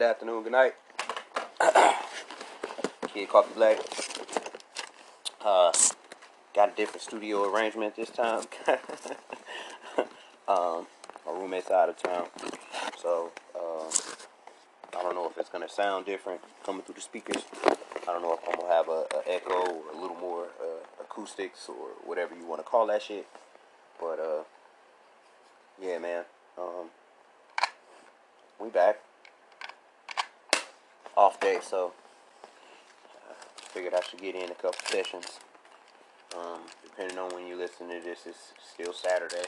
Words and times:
Good 0.00 0.08
afternoon, 0.12 0.44
good 0.44 0.52
night. 0.52 0.74
Kid 3.12 3.28
Coffee 3.28 3.52
Black. 3.54 3.78
Uh, 5.44 5.70
got 6.54 6.72
a 6.72 6.74
different 6.74 7.02
studio 7.02 7.44
arrangement 7.52 7.96
this 7.96 8.08
time. 8.08 8.44
um, 10.48 10.86
my 11.26 11.32
roommate's 11.34 11.70
out 11.70 11.90
of 11.90 12.02
town, 12.02 12.28
so 12.98 13.30
uh, 13.54 13.90
I 14.98 15.02
don't 15.02 15.14
know 15.14 15.28
if 15.28 15.36
it's 15.36 15.50
gonna 15.50 15.68
sound 15.68 16.06
different 16.06 16.40
coming 16.64 16.80
through 16.80 16.94
the 16.94 17.02
speakers. 17.02 17.44
I 17.66 18.06
don't 18.06 18.22
know 18.22 18.32
if 18.32 18.40
I'm 18.48 18.58
gonna 18.58 18.72
have 18.72 18.88
a, 18.88 19.04
a 19.14 19.22
echo 19.26 19.52
or 19.52 19.92
a 19.92 20.00
little 20.00 20.16
more 20.16 20.44
uh, 20.62 21.04
acoustics 21.04 21.68
or 21.68 21.88
whatever 22.06 22.34
you 22.34 22.46
want 22.46 22.62
to 22.62 22.66
call 22.66 22.86
that 22.86 23.02
shit. 23.02 23.26
But 24.00 24.18
uh, 24.18 24.44
yeah, 25.78 25.98
man. 25.98 26.24
Um, 26.56 26.86
we 28.58 28.70
back 28.70 28.96
off 31.20 31.38
day, 31.38 31.58
so 31.60 31.92
uh, 33.28 33.34
figured 33.58 33.92
I 33.92 34.00
should 34.00 34.22
get 34.22 34.34
in 34.34 34.50
a 34.50 34.54
couple 34.54 34.80
sessions. 34.86 35.38
Um, 36.34 36.60
depending 36.82 37.18
on 37.18 37.34
when 37.34 37.46
you 37.46 37.56
listen 37.56 37.88
to 37.88 38.00
this, 38.00 38.20
it's 38.24 38.54
still 38.72 38.94
Saturday. 38.94 39.44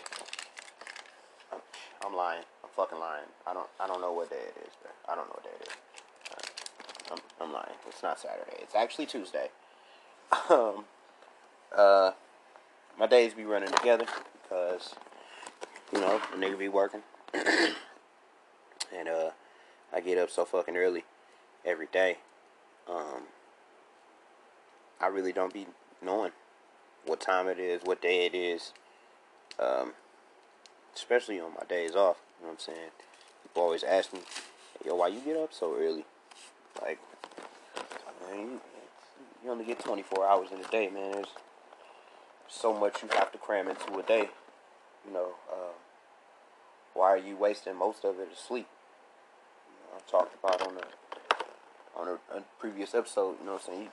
I'm, 2.04 2.14
lying. 2.14 2.42
I'm 2.62 2.68
fucking 2.76 2.98
lying. 2.98 3.24
I 3.46 3.54
don't. 3.54 3.68
I 3.80 3.86
don't 3.86 4.02
know 4.02 4.12
what 4.12 4.28
day 4.28 4.36
it 4.36 4.54
is, 4.66 4.72
bro. 4.82 4.90
I 5.08 5.14
don't 5.14 5.28
know 5.28 5.32
what 5.32 5.44
day 5.44 5.50
it 5.62 5.68
is. 5.68 5.74
Uh, 6.30 7.14
I'm, 7.14 7.46
I'm 7.46 7.52
lying. 7.54 7.76
It's 7.88 8.02
not 8.02 8.20
Saturday. 8.20 8.58
It's 8.58 8.74
actually 8.74 9.06
Tuesday. 9.06 9.48
um, 10.50 10.84
uh, 11.74 12.10
my 12.98 13.06
days 13.06 13.32
be 13.32 13.44
running 13.44 13.72
together 13.72 14.04
because 14.42 14.94
you 15.90 16.00
know 16.00 16.20
the 16.32 16.44
nigga 16.44 16.58
be 16.58 16.68
working, 16.68 17.02
and 17.34 19.08
uh, 19.08 19.30
I 19.94 20.00
get 20.00 20.18
up 20.18 20.28
so 20.28 20.44
fucking 20.44 20.76
early 20.76 21.04
every 21.64 21.88
day. 21.92 22.18
Um, 22.88 23.24
I 25.00 25.06
really 25.06 25.32
don't 25.32 25.52
be 25.52 25.66
knowing 26.00 26.32
what 27.04 27.20
time 27.20 27.48
it 27.48 27.58
is, 27.58 27.82
what 27.84 28.00
day 28.00 28.26
it 28.26 28.34
is. 28.34 28.72
Um, 29.58 29.92
especially 30.94 31.40
on 31.40 31.52
my 31.54 31.64
days 31.68 31.94
off. 31.94 32.18
You 32.38 32.46
know 32.46 32.52
what 32.52 32.66
I'm 32.68 32.74
saying? 32.74 32.90
People 33.42 33.62
always 33.62 33.84
ask 33.84 34.12
me, 34.12 34.20
"Yo, 34.84 34.94
why 34.94 35.08
you 35.08 35.20
get 35.20 35.36
up 35.36 35.52
so 35.52 35.74
early?" 35.74 36.04
Like, 36.80 36.98
man, 38.28 38.60
you, 39.44 39.50
only 39.50 39.64
get 39.64 39.80
24 39.80 40.26
hours 40.26 40.50
in 40.52 40.60
a 40.60 40.68
day, 40.68 40.88
man. 40.88 41.12
There's 41.12 41.34
so 42.48 42.72
much 42.72 43.02
you 43.02 43.08
have 43.08 43.32
to 43.32 43.38
cram 43.38 43.68
into 43.68 43.98
a 43.98 44.02
day. 44.02 44.30
You 45.06 45.12
know, 45.12 45.34
uh, 45.50 45.72
why 46.94 47.08
are 47.08 47.18
you 47.18 47.36
wasting 47.36 47.76
most 47.76 48.04
of 48.04 48.18
it 48.18 48.28
asleep? 48.32 48.68
You 49.66 49.74
know, 49.90 49.98
I 49.98 50.10
talked 50.10 50.34
about 50.42 50.66
on 50.66 50.78
a 50.78 51.11
on 51.96 52.08
a, 52.08 52.36
a, 52.36 52.42
previous 52.58 52.94
episode. 52.94 53.36
You 53.40 53.46
know 53.46 53.52
what 53.52 53.62
I'm 53.68 53.74
saying? 53.74 53.88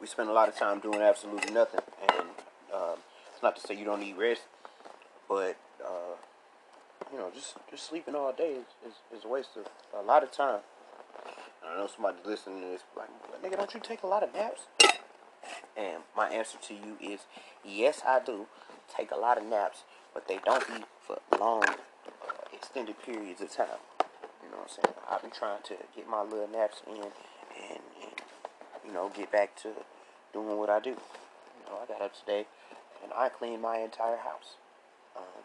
We 0.00 0.06
spend 0.06 0.28
a 0.28 0.32
lot 0.32 0.48
of 0.48 0.56
time 0.56 0.80
doing 0.80 1.00
absolutely 1.00 1.52
nothing, 1.52 1.80
and 2.10 2.28
um, 2.74 2.98
it's 3.32 3.42
not 3.42 3.56
to 3.56 3.62
say 3.62 3.74
you 3.74 3.84
don't 3.84 4.00
need 4.00 4.16
rest, 4.16 4.42
but 5.28 5.56
uh, 5.84 6.16
you 7.12 7.18
know, 7.18 7.30
just 7.34 7.54
just 7.70 7.88
sleeping 7.88 8.14
all 8.14 8.32
day 8.32 8.52
is, 8.52 8.66
is, 8.86 9.18
is, 9.18 9.24
a 9.24 9.28
waste 9.28 9.50
of 9.56 9.66
a 9.98 10.04
lot 10.04 10.22
of 10.22 10.32
time. 10.32 10.60
I 11.64 11.78
know 11.78 11.88
somebody's 11.92 12.26
listening 12.26 12.60
to 12.60 12.66
this 12.68 12.82
like, 12.96 13.08
nigga, 13.42 13.56
don't 13.56 13.72
you 13.72 13.80
take 13.80 14.02
a 14.02 14.06
lot 14.06 14.22
of 14.22 14.34
naps? 14.34 14.62
And 15.76 16.02
my 16.16 16.28
answer 16.28 16.58
to 16.68 16.74
you 16.74 16.96
is 17.00 17.20
yes, 17.64 18.02
I 18.06 18.20
do 18.24 18.46
take 18.96 19.10
a 19.10 19.16
lot 19.16 19.38
of 19.38 19.44
naps, 19.44 19.84
but 20.12 20.28
they 20.28 20.38
don't 20.44 20.66
be 20.66 20.84
for 21.06 21.18
long, 21.38 21.64
uh, 21.64 21.76
extended 22.52 23.00
periods 23.02 23.40
of 23.40 23.50
time. 23.50 23.78
Know 24.54 24.62
what 24.62 24.70
I'm 24.70 24.86
saying? 24.86 24.94
I've 25.10 25.22
been 25.22 25.34
trying 25.34 25.62
to 25.66 25.74
get 25.96 26.06
my 26.06 26.22
little 26.22 26.46
naps 26.46 26.78
in 26.86 26.94
and, 26.94 27.10
and 27.58 27.82
you 28.86 28.92
know, 28.94 29.10
get 29.10 29.32
back 29.32 29.56
to 29.66 29.74
doing 30.32 30.56
what 30.56 30.70
I 30.70 30.78
do. 30.78 30.94
You 30.94 31.64
know, 31.66 31.82
I 31.82 31.86
got 31.90 32.00
up 32.00 32.14
today 32.14 32.46
and 33.02 33.10
I 33.10 33.30
cleaned 33.30 33.62
my 33.62 33.78
entire 33.78 34.22
house. 34.22 34.54
Um, 35.16 35.42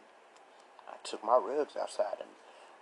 I 0.88 0.94
took 1.04 1.24
my 1.26 1.38
rugs 1.42 1.74
outside 1.74 2.22
and 2.22 2.30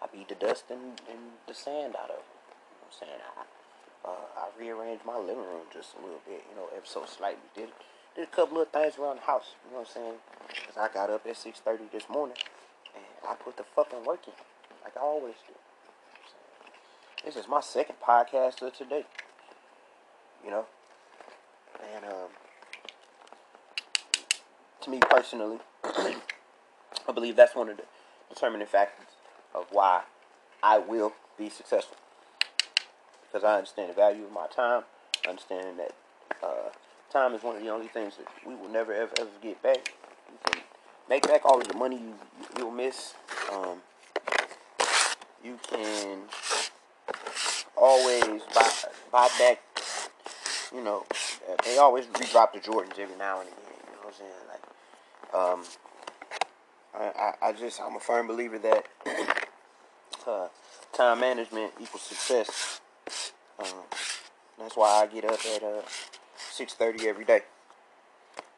I 0.04 0.12
beat 0.12 0.28
the 0.28 0.36
dust 0.36 0.66
and, 0.70 1.00
and 1.08 1.40
the 1.48 1.54
sand 1.54 1.96
out 1.96 2.12
of 2.12 2.20
it. 2.20 2.28
You 2.28 2.76
know 2.76 2.92
I'm 2.92 2.98
saying? 3.00 3.22
I, 3.24 3.44
uh, 4.04 4.28
I 4.36 4.59
rearranged 4.59 5.06
my 5.06 5.18
living 5.18 5.48
room 5.48 5.72
just 5.72 5.96
a 5.96 6.04
little 6.04 6.22
bit, 6.28 6.44
you 6.52 6.56
know, 6.59 6.68
ever 6.76 6.86
so 6.86 7.06
slightly. 7.06 7.48
Did 7.56 7.70
did 8.16 8.28
a 8.28 8.36
couple 8.36 8.59
of 8.59 8.68
things 8.70 8.98
around 8.98 9.18
the 9.18 9.30
house, 9.30 9.56
you 9.64 9.72
know 9.72 9.80
what 9.80 9.90
I'm 9.90 9.94
saying? 9.94 10.20
Cause 10.68 10.76
I 10.76 10.92
got 10.92 11.09
up 11.09 11.26
at 11.26 11.38
6:30 11.38 11.92
this 11.92 12.09
morning 12.09 12.36
and 12.96 13.06
I 13.24 13.36
put 13.36 13.56
the 13.56 13.64
fucking 13.64 14.04
work 14.04 14.28
in, 14.28 14.34
like 14.84 14.98
I 14.98 15.02
always 15.02 15.36
do. 15.48 15.54
This 17.25 17.35
is 17.35 17.47
my 17.47 17.61
second 17.61 17.95
podcast 18.05 18.61
of 18.61 18.73
today. 18.73 19.05
You 20.44 20.51
know? 20.51 20.66
And 21.95 22.05
um 22.05 22.29
to 24.81 24.89
me 24.89 25.00
personally, 25.09 25.57
I 25.83 27.11
believe 27.13 27.35
that's 27.35 27.55
one 27.55 27.69
of 27.69 27.78
the 27.78 27.83
determining 28.29 28.67
factors 28.67 29.07
of 29.53 29.66
why 29.72 30.03
I 30.63 30.78
will 30.78 31.13
be 31.38 31.50
successful. 31.50 31.97
Because 33.23 33.44
I 33.44 33.57
understand 33.57 33.89
the 33.89 33.94
value 33.94 34.23
of 34.23 34.31
my 34.31 34.47
time. 34.47 34.84
I 35.25 35.29
understand 35.29 35.79
that 35.79 35.91
uh, 36.41 36.69
time 37.11 37.34
is 37.34 37.44
one 37.44 37.55
of 37.57 37.61
the 37.61 37.69
only 37.69 37.88
things 37.88 38.16
that 38.17 38.28
we 38.45 38.55
will 38.55 38.69
never 38.69 38.94
ever 38.94 39.11
ever 39.19 39.29
get 39.41 39.61
back. 39.61 39.94
You 40.29 40.38
can 40.45 40.61
make 41.09 41.28
back 41.28 41.45
all 41.45 41.59
of 41.59 41.67
the 41.67 41.78
money 41.78 41.97
you 41.97 42.13
you'll 42.57 42.72
miss. 42.72 43.16
Um, 43.51 43.79
you 45.44 45.59
can 45.69 46.19
always 47.80 48.42
buy 48.54 48.70
buy 49.12 49.30
back. 49.40 49.62
You 50.74 50.84
know, 50.84 51.06
they 51.64 51.78
always 51.78 52.06
redrop 52.20 52.53
the 52.53 52.59
Jordans 52.59 53.00
every 53.00 53.16
now 53.18 53.40
and 53.40 53.47
again. 53.47 53.62
You 53.85 53.91
know 53.94 54.00
what 54.03 54.08
I'm 54.08 54.14
saying? 54.14 54.32
Like, 54.52 54.64
um, 55.34 55.64
I, 56.94 57.34
I, 57.50 57.53
just 57.53 57.79
I'm 57.79 57.96
a 57.96 58.00
firm 58.00 58.28
believer 58.28 58.58
that 58.59 58.85
uh, 60.28 60.47
time 60.94 61.20
management 61.20 61.74
equals 61.79 62.02
success. 62.02 62.82
Um, 63.59 63.84
that's 64.59 64.76
why 64.76 65.02
I 65.02 65.08
get 65.08 65.23
up 65.23 65.40
at 65.56 65.64
uh, 65.64 65.82
six 66.38 66.73
thirty 66.73 67.08
every 67.08 67.26
day. 67.26 67.41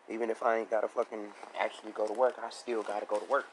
Even 0.10 0.32
if 0.32 0.42
I 0.42 0.58
ain't 0.58 0.72
gotta 0.72 0.88
fucking 0.88 1.28
actually 1.60 1.92
go 1.92 2.08
to 2.08 2.14
work, 2.14 2.36
I 2.44 2.50
still 2.50 2.82
gotta 2.82 3.06
go 3.06 3.20
to 3.20 3.26
work. 3.26 3.48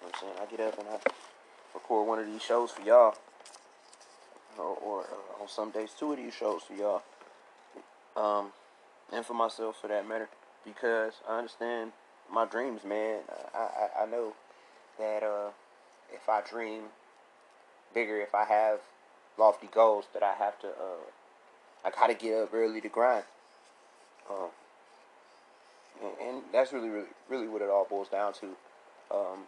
You 0.00 0.06
know 0.06 0.12
what 0.12 0.14
I'm 0.14 0.20
saying? 0.20 0.34
I 0.40 0.56
get 0.56 0.60
up 0.60 0.78
and 0.78 0.88
I 0.88 0.98
record 1.74 2.06
one 2.06 2.20
of 2.20 2.26
these 2.26 2.42
shows 2.42 2.70
for 2.70 2.82
y'all 2.82 3.16
or, 4.58 4.76
or 4.76 5.00
uh, 5.02 5.42
on 5.42 5.48
some 5.48 5.70
days 5.70 5.90
two 5.98 6.12
of 6.12 6.18
these 6.18 6.34
shows 6.34 6.62
for 6.62 6.74
y'all, 6.74 7.02
um, 8.16 8.52
and 9.12 9.24
for 9.24 9.34
myself 9.34 9.80
for 9.80 9.88
that 9.88 10.08
matter, 10.08 10.28
because 10.64 11.14
I 11.28 11.38
understand 11.38 11.92
my 12.32 12.44
dreams, 12.46 12.84
man. 12.84 13.20
I 13.54 13.58
I, 13.58 14.02
I 14.02 14.06
know 14.06 14.34
that 14.98 15.22
uh, 15.22 15.50
if 16.12 16.28
I 16.28 16.40
dream 16.40 16.84
bigger, 17.92 18.20
if 18.20 18.34
I 18.34 18.44
have 18.44 18.80
lofty 19.38 19.68
goals, 19.72 20.06
that 20.14 20.22
I 20.22 20.34
have 20.34 20.58
to 20.60 20.68
uh, 20.68 21.04
I 21.84 21.90
gotta 21.90 22.14
get 22.14 22.34
up 22.34 22.54
early 22.54 22.80
to 22.80 22.88
grind. 22.88 23.24
Um, 24.30 24.48
and, 26.02 26.28
and 26.28 26.42
that's 26.52 26.72
really, 26.72 26.88
really, 26.88 27.08
really 27.28 27.48
what 27.48 27.62
it 27.62 27.68
all 27.68 27.86
boils 27.88 28.08
down 28.08 28.32
to. 28.34 28.46
Um, 29.10 29.44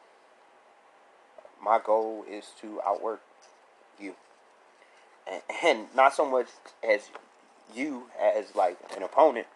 my 1.63 1.81
goal 1.83 2.25
is 2.31 2.53
to 2.61 2.81
outwork 2.87 3.23
you, 3.99 4.15
and, 5.63 5.87
not 5.95 6.15
so 6.15 6.29
much 6.29 6.47
as 6.89 7.11
you 7.75 8.05
as 8.21 8.55
like 8.55 8.79
an 8.97 9.03
opponent, 9.03 9.47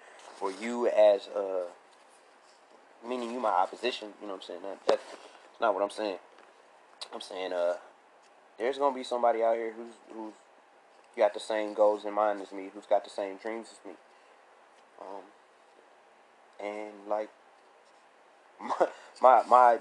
or 0.41 0.53
you 0.53 0.89
as 0.89 1.29
uh, 1.29 1.65
meaning 3.07 3.31
you 3.31 3.41
my 3.41 3.51
opposition. 3.51 4.09
You 4.21 4.29
know 4.29 4.35
what 4.35 4.43
I'm 4.43 4.47
saying? 4.47 4.61
That, 4.63 4.79
that's 4.87 5.03
not 5.61 5.75
what 5.75 5.83
I'm 5.83 5.91
saying. 5.91 6.19
I'm 7.15 7.21
saying 7.21 7.53
uh, 7.53 7.75
there's 8.59 8.79
gonna 8.79 8.95
be 8.95 9.05
somebody 9.05 9.43
out 9.43 9.57
here 9.57 9.73
who's 9.73 9.95
who's 10.13 10.35
got 11.17 11.35
the 11.35 11.41
same 11.41 11.75
goals 11.75 12.05
in 12.05 12.15
mind 12.15 12.41
as 12.41 12.53
me, 12.53 12.71
who's 12.73 12.87
got 12.87 13.05
the 13.05 13.11
same 13.11 13.37
dreams 13.37 13.69
as 13.73 13.91
me. 13.91 13.97
Um, 15.01 15.23
and 16.65 17.09
like 17.09 17.31
my 18.61 18.87
my, 19.23 19.43
my 19.49 19.79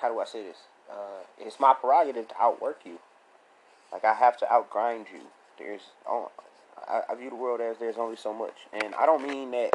how 0.00 0.08
do 0.08 0.20
I 0.20 0.24
say 0.24 0.42
this? 0.42 0.58
Uh, 0.90 1.24
it's 1.38 1.58
my 1.58 1.74
prerogative 1.74 2.28
to 2.28 2.34
outwork 2.40 2.80
you. 2.84 2.98
Like 3.94 4.04
I 4.04 4.12
have 4.12 4.36
to 4.38 4.46
outgrind 4.46 5.06
you. 5.12 5.20
There's 5.56 5.82
oh, 6.06 6.32
I, 6.88 7.02
I 7.08 7.14
view 7.14 7.30
the 7.30 7.36
world 7.36 7.60
as 7.60 7.78
there's 7.78 7.96
only 7.96 8.16
so 8.16 8.34
much, 8.34 8.54
and 8.72 8.92
I 8.96 9.06
don't 9.06 9.26
mean 9.26 9.52
that 9.52 9.70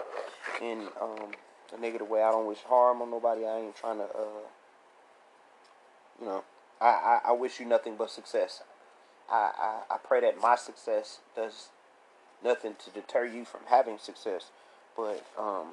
in 0.62 0.90
um, 1.02 1.32
a 1.76 1.80
negative 1.80 2.10
way. 2.10 2.22
I 2.22 2.30
don't 2.30 2.46
wish 2.46 2.60
harm 2.68 3.02
on 3.02 3.10
nobody. 3.10 3.46
I 3.46 3.60
ain't 3.60 3.76
trying 3.78 3.98
to, 3.98 4.04
uh, 4.04 4.46
you 6.20 6.26
know, 6.26 6.44
I, 6.82 6.86
I, 6.86 7.20
I 7.28 7.32
wish 7.32 7.62
you 7.62 7.66
nothing 7.66 7.96
but 7.98 8.12
success. 8.12 8.62
I, 9.32 9.52
I, 9.90 9.96
I 9.96 9.98
pray 10.04 10.20
that 10.22 10.42
my 10.42 10.58
success 10.58 11.20
does 11.34 11.70
nothing 12.44 12.76
to 12.84 12.92
deter 12.92 13.26
you 13.26 13.46
from 13.46 13.62
having 13.68 13.98
success. 13.98 14.52
But 14.98 15.26
um, 15.38 15.70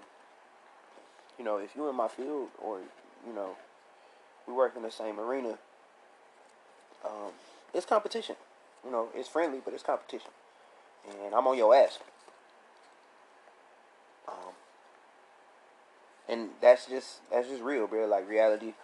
you 1.37 1.45
know, 1.45 1.57
if 1.57 1.71
you're 1.75 1.91
in 1.91 1.97
my 1.97 2.09
field 2.09 2.51
or 2.63 2.79
you 3.27 3.35
know, 3.35 3.57
we 4.47 4.55
work 4.55 4.75
in 4.77 4.83
the 4.83 4.91
same 4.93 5.19
arena, 5.19 5.59
um, 7.05 7.33
it's 7.77 7.87
competition. 7.87 8.37
You 8.85 8.91
know, 8.91 9.09
it's 9.15 9.29
friendly, 9.29 9.61
but 9.65 9.75
it's 9.75 9.83
competition, 9.83 10.31
and 11.09 11.35
I'm 11.35 11.47
on 11.47 11.59
your 11.59 11.75
ass. 11.75 11.99
Um, 14.29 14.53
and 16.29 16.49
that's 16.61 16.87
just 16.87 17.21
that's 17.31 17.49
just 17.49 17.63
real, 17.63 17.87
bro. 17.87 18.07
Like 18.07 18.29
reality. 18.29 18.75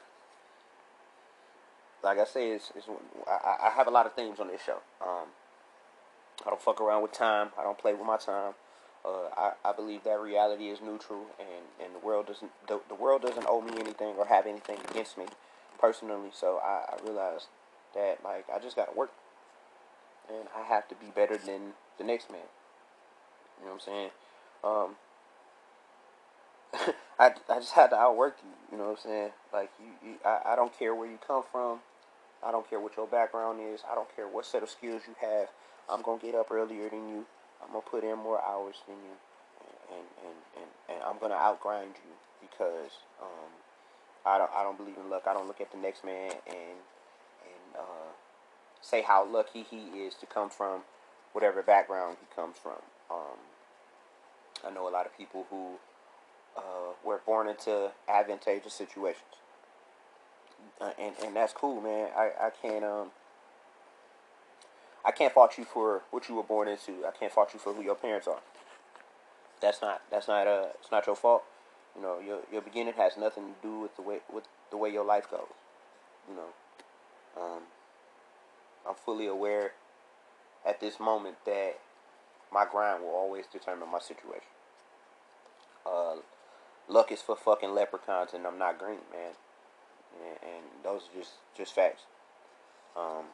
Like 2.04 2.18
I 2.18 2.24
say, 2.24 2.50
it's, 2.50 2.72
it's 2.74 2.86
I, 3.28 3.68
I 3.68 3.70
have 3.70 3.86
a 3.86 3.90
lot 3.90 4.06
of 4.06 4.14
themes 4.14 4.40
on 4.40 4.48
this 4.48 4.60
show. 4.64 4.78
Um, 5.00 5.28
I 6.44 6.50
don't 6.50 6.60
fuck 6.60 6.80
around 6.80 7.02
with 7.02 7.12
time. 7.12 7.50
I 7.56 7.62
don't 7.62 7.78
play 7.78 7.94
with 7.94 8.04
my 8.04 8.16
time. 8.16 8.54
Uh, 9.04 9.28
I, 9.36 9.52
I 9.64 9.72
believe 9.72 10.02
that 10.04 10.20
reality 10.20 10.68
is 10.68 10.80
neutral, 10.80 11.26
and, 11.38 11.84
and 11.84 11.94
the 11.94 12.04
world 12.04 12.26
doesn't 12.26 12.50
the, 12.66 12.80
the 12.88 12.94
world 12.94 13.22
doesn't 13.22 13.46
owe 13.48 13.60
me 13.60 13.72
anything 13.78 14.14
or 14.18 14.26
have 14.26 14.46
anything 14.46 14.78
against 14.90 15.16
me, 15.16 15.26
personally. 15.80 16.30
So 16.32 16.60
I, 16.62 16.94
I 16.94 17.02
realized 17.04 17.46
that 17.94 18.18
like 18.24 18.46
I 18.54 18.58
just 18.58 18.76
gotta 18.76 18.92
work, 18.92 19.10
and 20.28 20.48
I 20.56 20.62
have 20.66 20.88
to 20.88 20.94
be 20.94 21.06
better 21.14 21.36
than 21.36 21.72
the 21.98 22.04
next 22.04 22.30
man. 22.30 22.40
You 23.58 23.66
know 23.66 23.74
what 23.74 23.82
I'm 23.82 23.86
saying? 23.86 24.10
Um, 24.64 24.96
I, 27.18 27.32
I 27.48 27.58
just 27.58 27.72
had 27.72 27.90
to 27.90 27.96
outwork 27.96 28.36
you. 28.42 28.50
You 28.72 28.78
know 28.78 28.90
what 28.90 28.98
I'm 29.04 29.10
saying? 29.10 29.30
Like 29.52 29.70
you, 29.78 30.10
you 30.10 30.14
I, 30.24 30.52
I 30.52 30.56
don't 30.56 30.76
care 30.76 30.94
where 30.94 31.08
you 31.08 31.18
come 31.26 31.42
from. 31.50 31.80
I 32.44 32.50
don't 32.50 32.68
care 32.68 32.80
what 32.80 32.96
your 32.96 33.06
background 33.06 33.60
is. 33.62 33.80
I 33.90 33.94
don't 33.94 34.14
care 34.16 34.26
what 34.26 34.44
set 34.46 34.62
of 34.62 34.70
skills 34.70 35.02
you 35.06 35.14
have. 35.20 35.48
I'm 35.88 36.02
gonna 36.02 36.20
get 36.20 36.34
up 36.34 36.50
earlier 36.50 36.88
than 36.88 37.08
you. 37.08 37.24
I'm 37.62 37.68
gonna 37.68 37.86
put 37.88 38.02
in 38.02 38.18
more 38.18 38.42
hours 38.42 38.76
than 38.88 38.96
you, 38.96 39.16
and 39.94 40.06
and, 40.26 40.36
and, 40.56 40.70
and 40.88 41.02
I'm 41.04 41.18
gonna 41.18 41.36
outgrind 41.38 41.94
you 42.02 42.14
because 42.40 42.90
um, 43.20 43.52
I 44.26 44.38
don't 44.38 44.50
I 44.56 44.62
don't 44.62 44.76
believe 44.76 44.96
in 44.96 45.10
luck. 45.10 45.24
I 45.26 45.34
don't 45.34 45.46
look 45.46 45.60
at 45.60 45.70
the 45.70 45.78
next 45.78 46.04
man 46.04 46.32
and 46.46 46.78
say 48.82 49.02
how 49.02 49.25
lucky 49.25 49.62
he 49.62 49.76
is 50.05 50.14
to 50.17 50.26
come 50.26 50.50
from 50.50 50.82
whatever 51.32 51.62
background 51.62 52.19
he 52.20 52.34
comes 52.34 52.56
from. 52.58 52.82
Um, 53.11 53.38
I 54.67 54.70
know 54.70 54.88
a 54.88 54.90
lot 54.90 55.06
of 55.06 55.17
people 55.17 55.46
who 55.49 55.76
uh, 56.56 56.93
were 57.05 57.20
born 57.25 57.49
into 57.49 57.93
advantageous 58.08 58.75
situations, 58.75 59.23
uh, 60.81 60.90
and 60.99 61.14
and 61.25 61.34
that's 61.34 61.52
cool, 61.52 61.81
man. 61.81 62.11
I 62.17 62.31
I 62.40 62.50
can't 62.50 62.84
um. 62.84 63.11
I 65.05 65.11
can't 65.11 65.32
fault 65.32 65.58
you 65.58 65.64
for 65.64 66.02
what 66.12 66.29
you 66.29 66.37
were 66.37 66.44
born 66.44 66.69
into. 66.69 67.05
I 67.05 67.11
can't 67.11 67.32
fault 67.32 67.52
you 67.52 67.58
for 67.58 67.73
who 67.73 67.82
your 67.82 67.96
parents 67.96 68.29
are. 68.29 68.40
That's 69.61 69.81
not 69.81 70.02
that's 70.11 70.29
not 70.29 70.46
uh 70.46 70.67
it's 70.81 70.90
not 70.93 71.06
your 71.06 71.17
fault. 71.17 71.43
You 71.96 72.02
know, 72.02 72.20
your 72.20 72.40
your 72.52 72.62
beginning 72.62 72.94
has 72.94 73.17
nothing 73.17 73.44
to 73.44 73.55
do 73.62 73.81
with 73.81 73.96
the 73.96 74.02
way 74.02 74.19
with 74.32 74.44
the 74.70 74.76
way 74.76 74.90
your 74.90 75.05
life 75.05 75.31
goes. 75.31 75.49
You 76.29 76.37
know, 76.37 77.43
um, 77.43 77.62
I'm 78.88 78.94
fully 78.94 79.26
aware 79.26 79.73
at 80.67 80.81
this 80.81 80.99
moment 80.99 81.37
that 81.46 81.79
my 82.52 82.64
grind 82.70 83.02
will 83.02 83.11
always 83.11 83.46
determine 83.46 83.90
my 83.90 84.00
situation. 84.00 84.49
Uh, 85.87 86.17
luck 86.88 87.11
is 87.11 87.23
for 87.23 87.37
fucking 87.37 87.75
leprechauns, 87.75 88.34
and 88.34 88.46
I'm 88.46 88.58
not 88.58 88.79
green, 88.79 88.99
man. 89.12 89.32
And, 90.20 90.38
and 90.43 90.64
those 90.84 91.02
are 91.02 91.19
just 91.19 91.32
just 91.56 91.75
facts. 91.75 92.02
Um, 92.96 93.25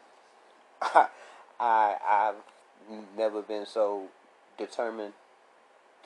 I 1.61 1.97
I've 2.07 2.37
never 3.17 3.43
been 3.43 3.67
so 3.67 4.09
determined 4.57 5.15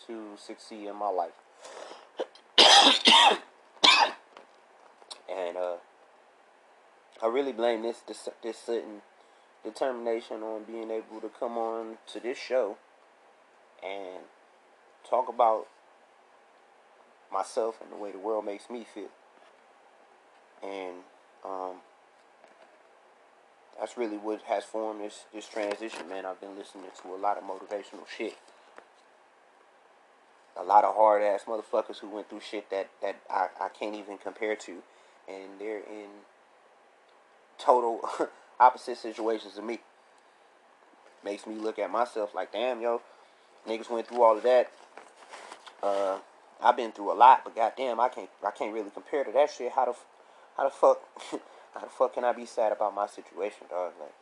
to 0.06 0.30
succeed 0.36 0.88
in 0.88 0.96
my 0.96 1.08
life. 1.08 1.32
and 5.30 5.56
uh, 5.56 5.76
I 7.22 7.26
really 7.26 7.52
blame 7.52 7.82
this 7.82 7.98
this 8.00 8.28
this 8.42 8.58
certain 8.58 9.02
determination 9.64 10.42
on 10.42 10.64
being 10.64 10.90
able 10.90 11.20
to 11.20 11.30
come 11.38 11.56
on 11.56 11.98
to 12.12 12.20
this 12.20 12.38
show 12.38 12.76
and 13.82 14.24
talk 15.08 15.28
about 15.28 15.66
myself 17.32 17.76
and 17.80 17.90
the 17.92 17.96
way 17.96 18.12
the 18.12 18.18
world 18.18 18.44
makes 18.44 18.68
me 18.68 18.86
feel. 18.94 19.08
And 20.62 20.98
um, 21.44 21.76
that's 23.78 23.96
really 23.96 24.16
what 24.16 24.42
has 24.42 24.64
formed 24.64 25.00
this 25.00 25.24
this 25.32 25.48
transition, 25.48 26.08
man. 26.08 26.24
I've 26.26 26.40
been 26.40 26.56
listening 26.56 26.84
to 27.02 27.14
a 27.14 27.16
lot 27.16 27.38
of 27.38 27.44
motivational 27.44 28.06
shit. 28.16 28.36
A 30.56 30.62
lot 30.62 30.84
of 30.84 30.94
hard 30.94 31.22
ass 31.22 31.44
motherfuckers 31.48 31.98
who 31.98 32.10
went 32.10 32.28
through 32.28 32.40
shit 32.40 32.68
that, 32.70 32.90
that 33.00 33.16
I, 33.30 33.48
I 33.58 33.68
can't 33.68 33.94
even 33.94 34.18
compare 34.18 34.54
to. 34.54 34.82
And 35.26 35.58
they're 35.58 35.78
in 35.78 36.08
total 37.58 38.00
opposite 38.62 38.96
situations 38.96 39.54
to 39.54 39.62
me. 39.62 39.80
Makes 41.24 41.46
me 41.46 41.56
look 41.56 41.78
at 41.78 41.90
myself 41.90 42.34
like, 42.34 42.52
damn, 42.52 42.80
yo, 42.80 43.02
niggas 43.68 43.90
went 43.90 44.06
through 44.08 44.22
all 44.22 44.36
of 44.36 44.42
that. 44.44 44.70
Uh, 45.82 46.18
I've 46.62 46.76
been 46.76 46.92
through 46.92 47.12
a 47.12 47.14
lot, 47.14 47.42
but 47.44 47.56
goddamn, 47.56 47.98
I 47.98 48.08
can't, 48.08 48.30
I 48.46 48.52
can't 48.52 48.72
really 48.72 48.90
compare 48.90 49.24
to 49.24 49.32
that 49.32 49.50
shit. 49.50 49.72
How 49.72 49.86
the, 49.86 49.94
how 50.56 50.64
the 50.64 50.70
fuck, 50.70 51.00
how 51.74 51.80
the 51.80 51.88
fuck 51.88 52.14
can 52.14 52.24
I 52.24 52.32
be 52.32 52.46
sad 52.46 52.70
about 52.72 52.94
my 52.94 53.06
situation, 53.06 53.66
dog? 53.68 53.92
Like, 54.00 54.14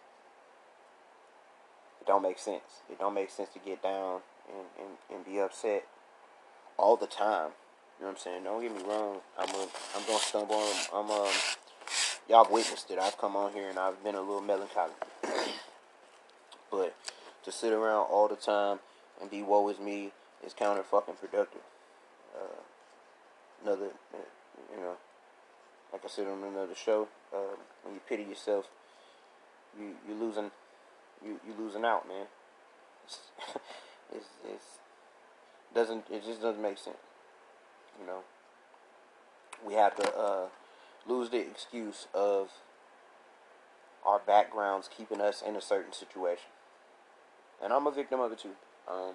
it 2.01 2.07
don't 2.07 2.23
make 2.23 2.39
sense. 2.39 2.83
It 2.91 2.99
don't 2.99 3.15
make 3.15 3.31
sense 3.31 3.51
to 3.51 3.59
get 3.59 3.83
down 3.83 4.21
and, 4.49 4.67
and, 4.79 5.17
and 5.17 5.25
be 5.25 5.39
upset 5.39 5.87
all 6.79 6.97
the 6.97 7.07
time. 7.07 7.51
You 7.99 8.07
know 8.07 8.13
what 8.13 8.13
I'm 8.13 8.17
saying? 8.17 8.45
Don't 8.45 8.63
get 8.63 8.75
me 8.75 8.83
wrong. 8.89 9.19
I'm 9.39 9.51
a, 9.51 9.67
I'm 9.95 10.07
gonna 10.07 10.19
stumble. 10.19 10.55
On, 10.55 10.75
I'm 10.95 11.11
um, 11.11 11.29
y'all 12.31 12.47
witnessed 12.49 12.91
it. 12.91 12.99
I've 12.99 13.19
come 13.19 13.35
on 13.35 13.53
here 13.53 13.69
and 13.69 13.79
I've 13.79 14.03
been 14.05 14.15
a 14.15 14.21
little 14.21 14.41
melancholy. 14.41 14.93
but 16.71 16.95
to 17.45 17.51
sit 17.51 17.73
around 17.73 18.07
all 18.11 18.29
the 18.29 18.37
time 18.37 18.79
and 19.21 19.29
be 19.29 19.43
woe 19.43 19.69
is 19.69 19.81
me 19.81 20.13
is 20.47 20.55
counter 20.55 20.85
fucking 20.85 21.15
productive. 21.15 21.61
Uh, 22.35 22.63
another, 23.65 23.89
you 24.73 24.81
know, 24.81 24.95
like 25.93 26.05
I 26.05 26.09
said 26.09 26.29
on 26.29 26.45
another 26.45 26.77
show, 26.77 27.09
uh, 27.35 27.57
when 27.83 27.95
you 27.95 28.01
pity 28.09 28.23
yourself, 28.23 28.69
you 29.79 29.97
you 30.09 30.15
losing, 30.15 30.53
you 31.25 31.41
you 31.45 31.53
losing 31.59 31.85
out, 31.85 32.07
man. 32.07 32.27
It's, 33.05 33.19
it's, 34.15 34.27
it's 34.49 34.65
doesn't 35.75 36.05
it 36.11 36.25
just 36.25 36.41
doesn't 36.41 36.63
make 36.63 36.79
sense, 36.79 36.97
you 38.01 38.07
know. 38.07 38.21
We 39.67 39.75
have 39.75 39.97
to 39.97 40.17
uh, 40.17 40.47
lose 41.07 41.31
the 41.31 41.39
excuse 41.41 42.07
of 42.15 42.51
our 44.07 44.19
backgrounds 44.19 44.89
keeping 44.95 45.21
us 45.21 45.43
in 45.47 45.57
a 45.57 45.61
certain 45.61 45.93
situation, 45.93 46.51
and 47.63 47.73
I'm 47.73 47.87
a 47.87 47.91
victim 47.91 48.21
of 48.21 48.33
it 48.33 48.39
too. 48.39 48.57
Um, 48.91 49.15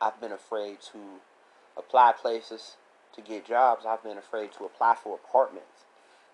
I've 0.00 0.20
been 0.20 0.32
afraid 0.32 0.78
to 0.92 0.98
apply 1.76 2.12
places 2.12 2.76
to 3.14 3.20
get 3.20 3.46
jobs. 3.46 3.84
I've 3.86 4.02
been 4.02 4.18
afraid 4.18 4.52
to 4.58 4.64
apply 4.64 4.96
for 5.02 5.16
apartments 5.16 5.84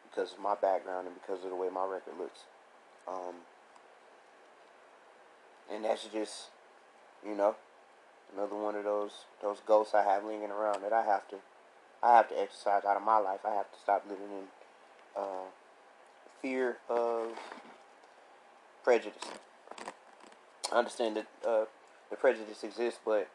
because 0.09 0.33
of 0.33 0.41
my 0.41 0.55
background 0.55 1.07
and 1.07 1.17
because 1.21 1.45
of 1.45 1.51
the 1.51 1.57
way 1.57 1.69
my 1.73 1.85
record 1.85 2.15
looks. 2.19 2.41
Um, 3.09 3.35
and 5.73 5.85
that's 5.85 6.07
just, 6.13 6.51
you 7.27 7.35
know, 7.35 7.57
another 8.35 8.57
one 8.57 8.75
of 8.75 8.85
those 8.85 9.13
those 9.43 9.61
ghosts 9.67 9.95
I 9.95 10.03
have 10.03 10.25
lingering 10.25 10.51
around 10.51 10.83
that 10.83 10.93
I 10.93 11.05
have 11.05 11.29
to 11.29 11.37
I 12.03 12.17
have 12.17 12.29
to 12.29 12.39
exercise 12.39 12.85
out 12.85 12.97
of 12.97 13.03
my 13.03 13.19
life. 13.19 13.41
I 13.45 13.55
have 13.55 13.71
to 13.73 13.79
stop 13.79 14.05
living 14.09 14.31
in 14.31 14.45
uh, 15.17 15.47
fear 16.41 16.79
of 16.89 17.29
prejudice. 18.83 19.23
I 20.73 20.79
understand 20.79 21.17
that 21.17 21.27
uh, 21.47 21.65
the 22.11 22.17
prejudice 22.17 22.63
exists, 22.65 23.01
but 23.05 23.29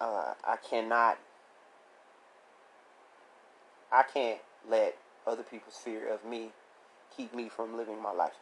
uh, 0.00 0.34
I 0.44 0.56
cannot. 0.68 1.18
I 3.92 4.02
can't 4.02 4.40
let 4.68 4.96
other 5.26 5.42
people's 5.42 5.76
fear 5.76 6.12
of 6.12 6.24
me 6.24 6.50
keep 7.16 7.34
me 7.34 7.48
from 7.48 7.76
living 7.76 8.00
my 8.02 8.12
life. 8.12 8.32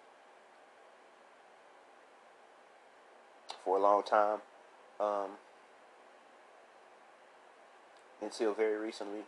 For 3.64 3.78
a 3.78 3.80
long 3.80 4.02
time, 4.02 4.40
um, 5.00 5.30
until 8.20 8.52
very 8.52 8.76
recently, 8.76 9.22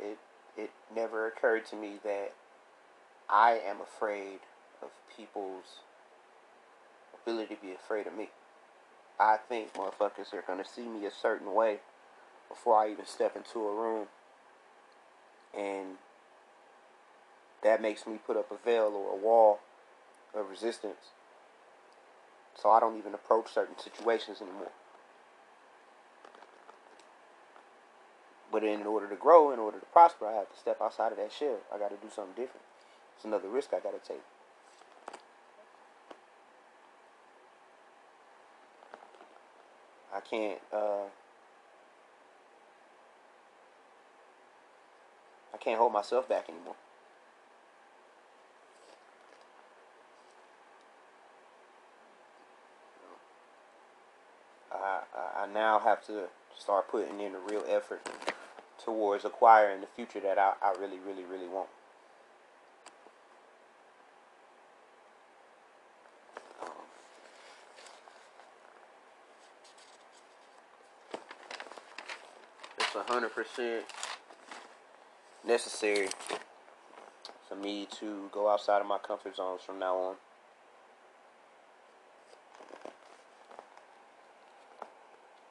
it 0.00 0.18
it 0.56 0.70
never 0.94 1.26
occurred 1.26 1.66
to 1.66 1.76
me 1.76 1.98
that 2.04 2.32
I 3.28 3.60
am 3.66 3.80
afraid 3.80 4.40
of 4.82 4.90
people's 5.16 5.80
ability 7.22 7.56
to 7.56 7.60
be 7.60 7.72
afraid 7.72 8.06
of 8.06 8.16
me. 8.16 8.28
I 9.18 9.36
think 9.36 9.74
motherfuckers 9.74 10.32
are 10.32 10.44
gonna 10.46 10.64
see 10.64 10.82
me 10.82 11.06
a 11.06 11.10
certain 11.10 11.54
way 11.54 11.80
before 12.48 12.76
I 12.76 12.90
even 12.90 13.06
step 13.06 13.36
into 13.36 13.66
a 13.66 13.74
room. 13.74 14.06
And 15.56 15.96
that 17.62 17.82
makes 17.82 18.06
me 18.06 18.18
put 18.24 18.36
up 18.36 18.50
a 18.52 18.56
veil 18.56 18.92
or 18.94 19.18
a 19.18 19.20
wall 19.20 19.60
of 20.34 20.48
resistance. 20.48 21.12
So 22.54 22.70
I 22.70 22.80
don't 22.80 22.96
even 22.96 23.14
approach 23.14 23.52
certain 23.52 23.78
situations 23.78 24.40
anymore. 24.40 24.70
But 28.52 28.62
in 28.64 28.86
order 28.86 29.08
to 29.08 29.16
grow, 29.16 29.50
in 29.50 29.58
order 29.58 29.80
to 29.80 29.86
prosper, 29.86 30.26
I 30.26 30.32
have 30.34 30.50
to 30.50 30.58
step 30.58 30.80
outside 30.80 31.12
of 31.12 31.18
that 31.18 31.32
shell. 31.32 31.58
I 31.74 31.78
got 31.78 31.88
to 31.88 31.96
do 31.96 32.10
something 32.14 32.34
different. 32.34 32.62
It's 33.16 33.24
another 33.24 33.48
risk 33.48 33.70
I 33.72 33.80
got 33.80 33.92
to 33.92 34.08
take. 34.08 34.22
I 40.14 40.20
can't. 40.20 40.60
Uh, 40.72 41.06
I 45.52 45.56
can't 45.58 45.78
hold 45.78 45.92
myself 45.92 46.28
back 46.28 46.48
anymore. 46.48 46.76
I, 55.16 55.44
I 55.44 55.46
now 55.52 55.78
have 55.78 56.04
to 56.06 56.24
start 56.58 56.88
putting 56.88 57.20
in 57.20 57.34
a 57.34 57.38
real 57.38 57.64
effort 57.68 58.00
towards 58.82 59.24
acquiring 59.24 59.80
the 59.80 59.86
future 59.86 60.20
that 60.20 60.38
I, 60.38 60.52
I 60.62 60.72
really, 60.78 60.98
really, 60.98 61.24
really 61.24 61.48
want. 61.48 61.68
It's 73.38 73.58
a 73.58 73.62
hundred 73.62 73.82
percent 73.82 73.84
necessary 75.46 76.08
for 77.48 77.56
me 77.56 77.86
to 77.98 78.28
go 78.32 78.48
outside 78.48 78.80
of 78.80 78.86
my 78.86 78.98
comfort 78.98 79.36
zones 79.36 79.60
from 79.62 79.78
now 79.78 79.96
on. 79.96 80.14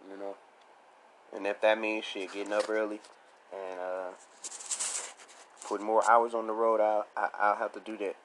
You 0.09 0.17
know, 0.17 0.35
and 1.35 1.45
if 1.45 1.61
that 1.61 1.79
means 1.79 2.05
shit, 2.05 2.31
getting 2.33 2.53
up 2.53 2.69
early 2.69 2.99
and 3.53 3.79
uh, 3.79 4.11
putting 5.67 5.85
more 5.85 6.09
hours 6.09 6.33
on 6.33 6.47
the 6.47 6.53
road, 6.53 6.79
I'll, 6.79 7.05
I'll 7.15 7.55
have 7.55 7.73
to 7.73 7.79
do 7.79 7.97
that. 7.97 8.15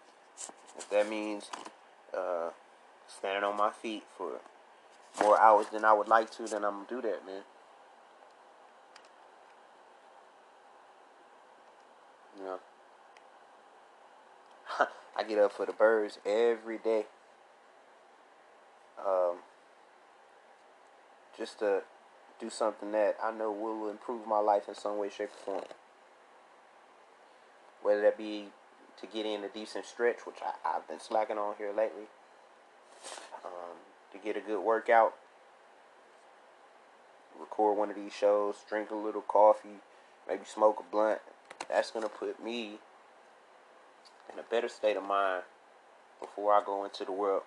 If 0.79 0.89
that 0.91 1.09
means 1.09 1.51
uh, 2.17 2.51
standing 3.07 3.45
on 3.45 3.57
my 3.57 3.71
feet 3.71 4.05
for 4.17 4.41
more 5.23 5.41
hours 5.41 5.67
than 5.73 5.85
I 5.85 5.93
would 5.93 6.09
like 6.09 6.31
to, 6.33 6.45
then 6.45 6.65
I'm 6.65 6.85
gonna 6.85 6.87
do 6.89 7.03
that, 7.03 7.27
man. 7.27 7.43
You 12.39 12.45
know, 12.47 12.59
I 15.21 15.23
get 15.23 15.39
up 15.39 15.53
for 15.53 15.67
the 15.67 15.73
birds 15.73 16.19
every 16.25 16.79
day. 16.79 17.05
Um, 18.99 19.37
just 21.37 21.59
to 21.59 21.83
do 22.41 22.49
something 22.49 22.93
that 22.93 23.17
I 23.23 23.31
know 23.31 23.53
will 23.53 23.91
improve 23.91 24.27
my 24.27 24.39
life 24.39 24.67
in 24.67 24.75
some 24.75 24.97
way, 24.97 25.11
shape, 25.11 25.29
or 25.29 25.45
form. 25.45 25.65
Whether 27.83 28.01
that 28.03 28.17
be 28.17 28.47
to 28.99 29.07
get 29.07 29.27
in 29.27 29.45
a 29.45 29.49
decent 29.49 29.85
stretch, 29.85 30.27
which 30.27 30.37
I, 30.43 30.73
have 30.73 30.89
been 30.89 31.01
slacking 31.01 31.37
on 31.37 31.55
here 31.59 31.73
lately, 31.77 32.09
um, 33.45 33.77
to 34.13 34.19
get 34.19 34.39
a 34.39 34.41
good 34.41 34.63
workout, 34.63 35.15
record 37.39 37.77
one 37.77 37.91
of 37.91 37.97
these 37.97 38.15
shows, 38.15 38.57
drink 38.67 38.91
a 38.91 38.95
little 38.95 39.23
coffee, 39.23 39.81
maybe 40.27 40.45
smoke 40.47 40.81
a 40.81 40.91
blunt. 40.91 41.21
That's 41.69 41.91
going 41.91 42.05
to 42.05 42.11
put 42.11 42.43
me 42.43 42.79
in 44.33 44.39
a 44.39 44.43
better 44.43 44.69
state 44.69 44.97
of 44.97 45.05
mind 45.05 45.43
before 46.21 46.53
I 46.53 46.63
go 46.65 46.85
into 46.85 47.05
the 47.05 47.13
world. 47.13 47.43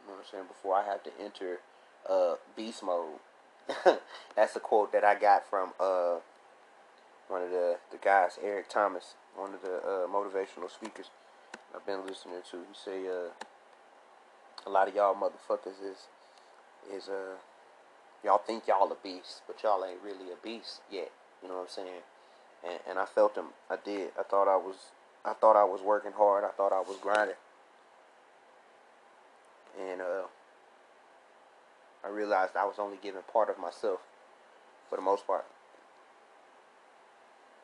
You 0.00 0.08
know 0.08 0.14
what 0.14 0.24
I'm 0.24 0.30
saying? 0.30 0.44
Before 0.48 0.74
I 0.74 0.84
have 0.84 1.02
to 1.04 1.10
enter 1.22 1.60
uh, 2.08 2.34
beast 2.56 2.82
mode. 2.82 3.20
That's 4.36 4.56
a 4.56 4.60
quote 4.60 4.92
that 4.92 5.04
I 5.04 5.14
got 5.14 5.48
from 5.48 5.72
uh, 5.78 6.16
one 7.28 7.42
of 7.42 7.50
the, 7.50 7.76
the 7.90 7.98
guys, 7.98 8.38
Eric 8.42 8.68
Thomas, 8.70 9.14
one 9.36 9.52
of 9.52 9.60
the 9.60 9.76
uh, 9.76 10.06
motivational 10.06 10.70
speakers 10.70 11.10
I've 11.74 11.84
been 11.84 12.06
listening 12.06 12.40
to. 12.50 12.56
He 12.56 12.74
say 12.74 13.06
uh, 13.06 13.30
a 14.66 14.70
lot 14.70 14.88
of 14.88 14.94
y'all 14.94 15.14
motherfuckers 15.14 15.80
is 15.84 16.08
is 16.94 17.08
uh 17.08 17.36
y'all 18.24 18.38
think 18.38 18.66
y'all 18.66 18.90
a 18.90 18.96
beast, 19.02 19.42
but 19.46 19.62
y'all 19.62 19.84
ain't 19.84 20.00
really 20.02 20.32
a 20.32 20.42
beast 20.42 20.80
yet. 20.90 21.10
You 21.42 21.48
know 21.48 21.56
what 21.56 21.62
I'm 21.62 21.68
saying? 21.68 22.02
And 22.66 22.78
and 22.88 22.98
I 22.98 23.04
felt 23.04 23.36
him. 23.36 23.46
I 23.70 23.76
did. 23.82 24.10
I 24.18 24.22
thought 24.22 24.48
I 24.48 24.56
was. 24.56 24.76
I 25.24 25.32
thought 25.34 25.56
I 25.56 25.64
was 25.64 25.80
working 25.82 26.12
hard. 26.12 26.44
I 26.44 26.50
thought 26.50 26.72
I 26.72 26.80
was 26.80 26.96
grinding. 27.00 27.36
And 29.78 30.00
uh, 30.00 30.22
I 32.04 32.08
realized 32.08 32.56
I 32.56 32.64
was 32.64 32.76
only 32.78 32.96
giving 33.02 33.22
part 33.32 33.50
of 33.50 33.58
myself 33.58 34.00
for 34.88 34.96
the 34.96 35.02
most 35.02 35.26
part. 35.26 35.44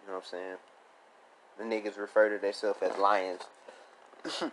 You 0.03 0.13
know 0.13 0.19
what 0.19 0.25
I'm 0.25 0.31
saying? 0.31 0.57
The 1.59 1.65
niggas 1.65 1.99
refer 1.99 2.29
to 2.29 2.39
themselves 2.39 2.83
as 2.83 2.99
lions. 2.99 3.43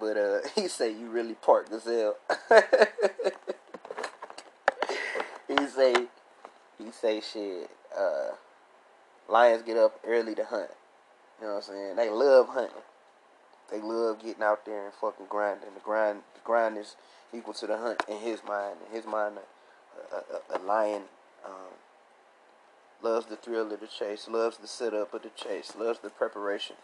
but 0.00 0.16
uh 0.16 0.38
he 0.54 0.68
say 0.68 0.90
you 0.92 1.08
really 1.08 1.34
part 1.34 1.70
gazelle. 1.70 2.16
he 5.48 5.66
say 5.66 5.94
he 6.78 6.90
say 6.92 7.20
shit, 7.20 7.70
uh 7.96 8.30
lions 9.28 9.62
get 9.62 9.76
up 9.76 10.00
early 10.06 10.34
to 10.34 10.44
hunt. 10.44 10.70
You 11.40 11.46
know 11.46 11.54
what 11.54 11.68
I'm 11.68 11.74
saying? 11.74 11.96
They 11.96 12.10
love 12.10 12.48
hunting. 12.48 12.82
They 13.70 13.80
love 13.80 14.22
getting 14.22 14.42
out 14.42 14.64
there 14.64 14.86
and 14.86 14.94
fucking 14.94 15.26
grinding. 15.28 15.74
The 15.74 15.80
grind 15.80 16.20
the 16.34 16.40
grind 16.42 16.78
is 16.78 16.96
equal 17.34 17.54
to 17.54 17.66
the 17.66 17.76
hunt 17.76 18.02
in 18.08 18.18
his 18.18 18.40
mind. 18.46 18.76
In 18.88 18.96
his 18.96 19.06
mind, 19.06 19.36
a, 20.12 20.16
a, 20.16 20.58
a 20.58 20.60
lion 20.64 21.02
um, 21.44 21.74
loves 23.02 23.26
the 23.26 23.36
thrill 23.36 23.72
of 23.72 23.80
the 23.80 23.86
chase, 23.86 24.26
loves 24.28 24.56
the 24.56 24.66
setup 24.66 25.12
of 25.12 25.22
the 25.22 25.30
chase, 25.30 25.74
loves 25.78 26.00
the 26.00 26.10
preparation. 26.10 26.76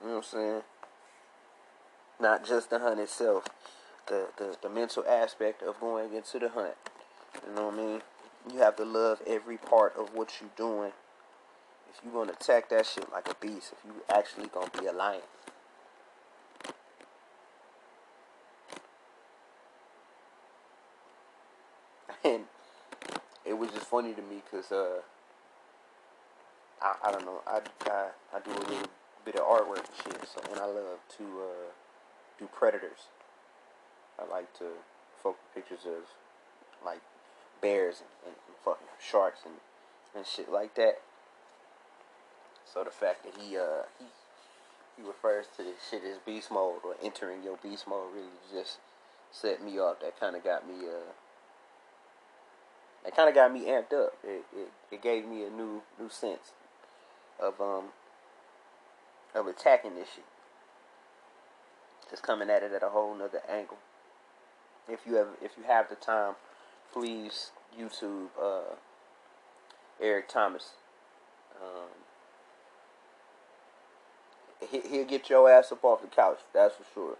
You 0.00 0.08
know 0.08 0.14
what 0.16 0.26
I'm 0.26 0.30
saying? 0.38 0.62
Not 2.20 2.46
just 2.46 2.70
the 2.70 2.78
hunt 2.78 3.00
itself, 3.00 3.44
the, 4.06 4.28
the, 4.38 4.56
the 4.62 4.68
mental 4.68 5.04
aspect 5.06 5.62
of 5.62 5.80
going 5.80 6.14
into 6.14 6.38
the 6.38 6.48
hunt. 6.48 6.74
You 7.46 7.54
know 7.54 7.66
what 7.66 7.74
I 7.74 7.76
mean? 7.76 8.02
You 8.52 8.58
have 8.58 8.76
to 8.76 8.84
love 8.84 9.20
every 9.26 9.56
part 9.56 9.94
of 9.96 10.14
what 10.14 10.30
you're 10.40 10.50
doing. 10.56 10.92
If 11.96 12.04
you're 12.04 12.12
gonna 12.12 12.32
attack 12.32 12.68
that 12.70 12.86
shit 12.86 13.10
like 13.12 13.28
a 13.28 13.34
beast, 13.34 13.72
if 13.72 13.84
you 13.84 13.92
actually 14.08 14.48
gonna 14.48 14.70
be 14.78 14.86
a 14.86 14.92
lion. 14.92 15.20
and 22.24 22.44
it 23.44 23.54
was 23.54 23.70
just 23.70 23.86
funny 23.86 24.12
to 24.12 24.22
me 24.22 24.42
because 24.44 24.72
uh, 24.72 25.00
I, 26.82 26.94
I 27.04 27.12
don't 27.12 27.24
know 27.24 27.40
I, 27.46 27.60
I 27.86 28.08
I 28.34 28.40
do 28.40 28.50
a 28.50 28.64
little 28.68 28.88
bit 29.24 29.36
of 29.36 29.42
artwork 29.42 29.78
and 29.78 29.96
shit 30.02 30.28
so 30.28 30.40
and 30.50 30.60
I 30.60 30.66
love 30.66 30.98
to 31.18 31.24
uh, 31.24 31.70
do 32.38 32.48
predators 32.52 33.08
I 34.18 34.30
like 34.30 34.52
to 34.58 34.64
focus 35.22 35.42
pictures 35.54 35.86
of 35.86 36.04
like 36.84 37.00
bears 37.60 38.00
and, 38.00 38.08
and, 38.26 38.36
and 38.46 38.56
fucking 38.64 38.86
sharks 39.00 39.40
and, 39.44 39.54
and 40.14 40.26
shit 40.26 40.50
like 40.50 40.74
that 40.74 41.00
so 42.74 42.84
the 42.84 42.90
fact 42.90 43.24
that 43.24 43.32
he 43.40 43.56
uh 43.56 43.86
he 43.98 44.06
he 44.96 45.06
refers 45.06 45.46
to 45.56 45.62
this 45.62 45.76
shit 45.90 46.02
as 46.04 46.18
beast 46.26 46.50
mode 46.50 46.80
or 46.84 46.94
entering 47.02 47.42
your 47.42 47.56
beast 47.62 47.86
mode 47.88 48.12
really 48.12 48.28
just 48.52 48.78
set 49.32 49.64
me 49.64 49.78
off 49.78 50.00
that 50.00 50.18
kind 50.20 50.36
of 50.36 50.44
got 50.44 50.66
me 50.66 50.74
uh 50.86 51.12
it 53.04 53.14
kind 53.14 53.28
of 53.28 53.34
got 53.34 53.52
me 53.52 53.66
amped 53.66 53.92
up. 53.92 54.14
It, 54.24 54.44
it, 54.56 54.68
it 54.90 55.02
gave 55.02 55.26
me 55.26 55.44
a 55.44 55.50
new 55.50 55.82
new 55.98 56.08
sense 56.08 56.52
of 57.40 57.60
um 57.60 57.86
of 59.34 59.46
attacking 59.46 59.94
this 59.94 60.08
shit. 60.14 60.24
Just 62.10 62.22
coming 62.22 62.48
at 62.48 62.62
it 62.62 62.72
at 62.72 62.82
a 62.82 62.88
whole 62.88 63.14
nother 63.14 63.42
angle. 63.48 63.78
If 64.88 65.00
you 65.06 65.14
have 65.16 65.28
if 65.42 65.52
you 65.58 65.64
have 65.64 65.88
the 65.88 65.96
time, 65.96 66.34
please 66.92 67.50
YouTube 67.78 68.28
uh, 68.40 68.76
Eric 70.00 70.28
Thomas. 70.28 70.70
Um, 71.60 72.03
he, 74.70 74.80
he'll 74.88 75.06
get 75.06 75.30
your 75.30 75.50
ass 75.50 75.72
up 75.72 75.84
off 75.84 76.02
the 76.02 76.08
couch, 76.08 76.38
that's 76.52 76.74
for 76.76 76.84
sure. 76.94 77.16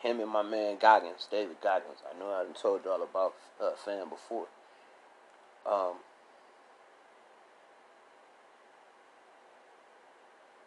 Him 0.00 0.20
and 0.20 0.30
my 0.30 0.42
man 0.42 0.76
Goggins, 0.80 1.26
David 1.30 1.56
Goggins. 1.62 1.98
I 2.04 2.18
know 2.18 2.26
I 2.26 2.44
told 2.60 2.84
y'all 2.84 3.02
about 3.02 3.34
uh, 3.60 3.70
Fam 3.84 4.08
before. 4.10 4.46
Um, 5.66 5.94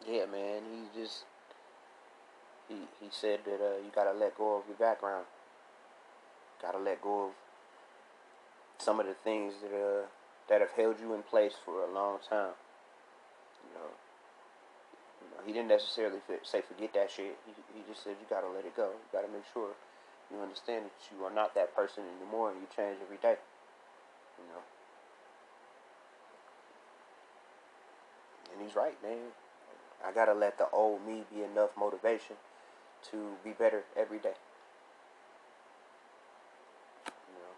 yeah, 0.08 0.26
man, 0.26 0.64
he 0.72 1.00
just 1.00 1.26
he 2.68 2.76
he 3.00 3.08
said 3.12 3.42
that 3.46 3.62
uh, 3.62 3.78
you 3.78 3.92
gotta 3.94 4.14
let 4.14 4.38
go 4.38 4.58
of 4.58 4.64
your 4.68 4.78
background. 4.78 5.26
Gotta 6.62 6.80
let 6.80 7.02
go 7.02 7.26
of 7.28 7.32
some 8.80 9.00
of 9.00 9.06
the 9.06 9.14
things 9.14 9.54
that 9.62 9.76
uh 9.76 10.06
that 10.50 10.62
have 10.62 10.72
held 10.72 11.00
you 11.00 11.14
in 11.14 11.24
place 11.24 11.54
for 11.64 11.84
a 11.84 11.94
long 11.94 12.20
time. 12.28 12.54
You 13.64 13.76
know, 13.76 14.07
you 15.28 15.36
know 15.36 15.44
he 15.44 15.52
didn't 15.52 15.68
necessarily 15.68 16.24
say 16.44 16.62
forget 16.64 16.94
that 16.94 17.12
shit. 17.12 17.36
He 17.44 17.52
he 17.76 17.84
just 17.88 18.04
said 18.04 18.16
you 18.20 18.28
gotta 18.30 18.48
let 18.48 18.64
it 18.64 18.76
go. 18.76 18.96
You 18.96 19.08
gotta 19.12 19.28
make 19.28 19.44
sure 19.52 19.76
you 20.32 20.40
understand 20.40 20.86
that 20.88 20.96
you 21.12 21.24
are 21.26 21.34
not 21.34 21.56
that 21.56 21.76
person 21.76 22.04
anymore, 22.20 22.52
and 22.52 22.62
you 22.62 22.68
change 22.72 22.98
every 23.04 23.18
day. 23.18 23.36
You 24.40 24.48
know. 24.52 24.64
And 28.54 28.64
he's 28.64 28.76
right, 28.76 28.96
man. 29.04 29.36
I 30.06 30.12
gotta 30.12 30.34
let 30.34 30.58
the 30.58 30.70
old 30.72 31.06
me 31.06 31.24
be 31.34 31.44
enough 31.44 31.72
motivation 31.78 32.36
to 33.12 33.36
be 33.44 33.52
better 33.52 33.84
every 33.96 34.20
day. 34.20 34.38
You 37.28 37.36
know, 37.36 37.54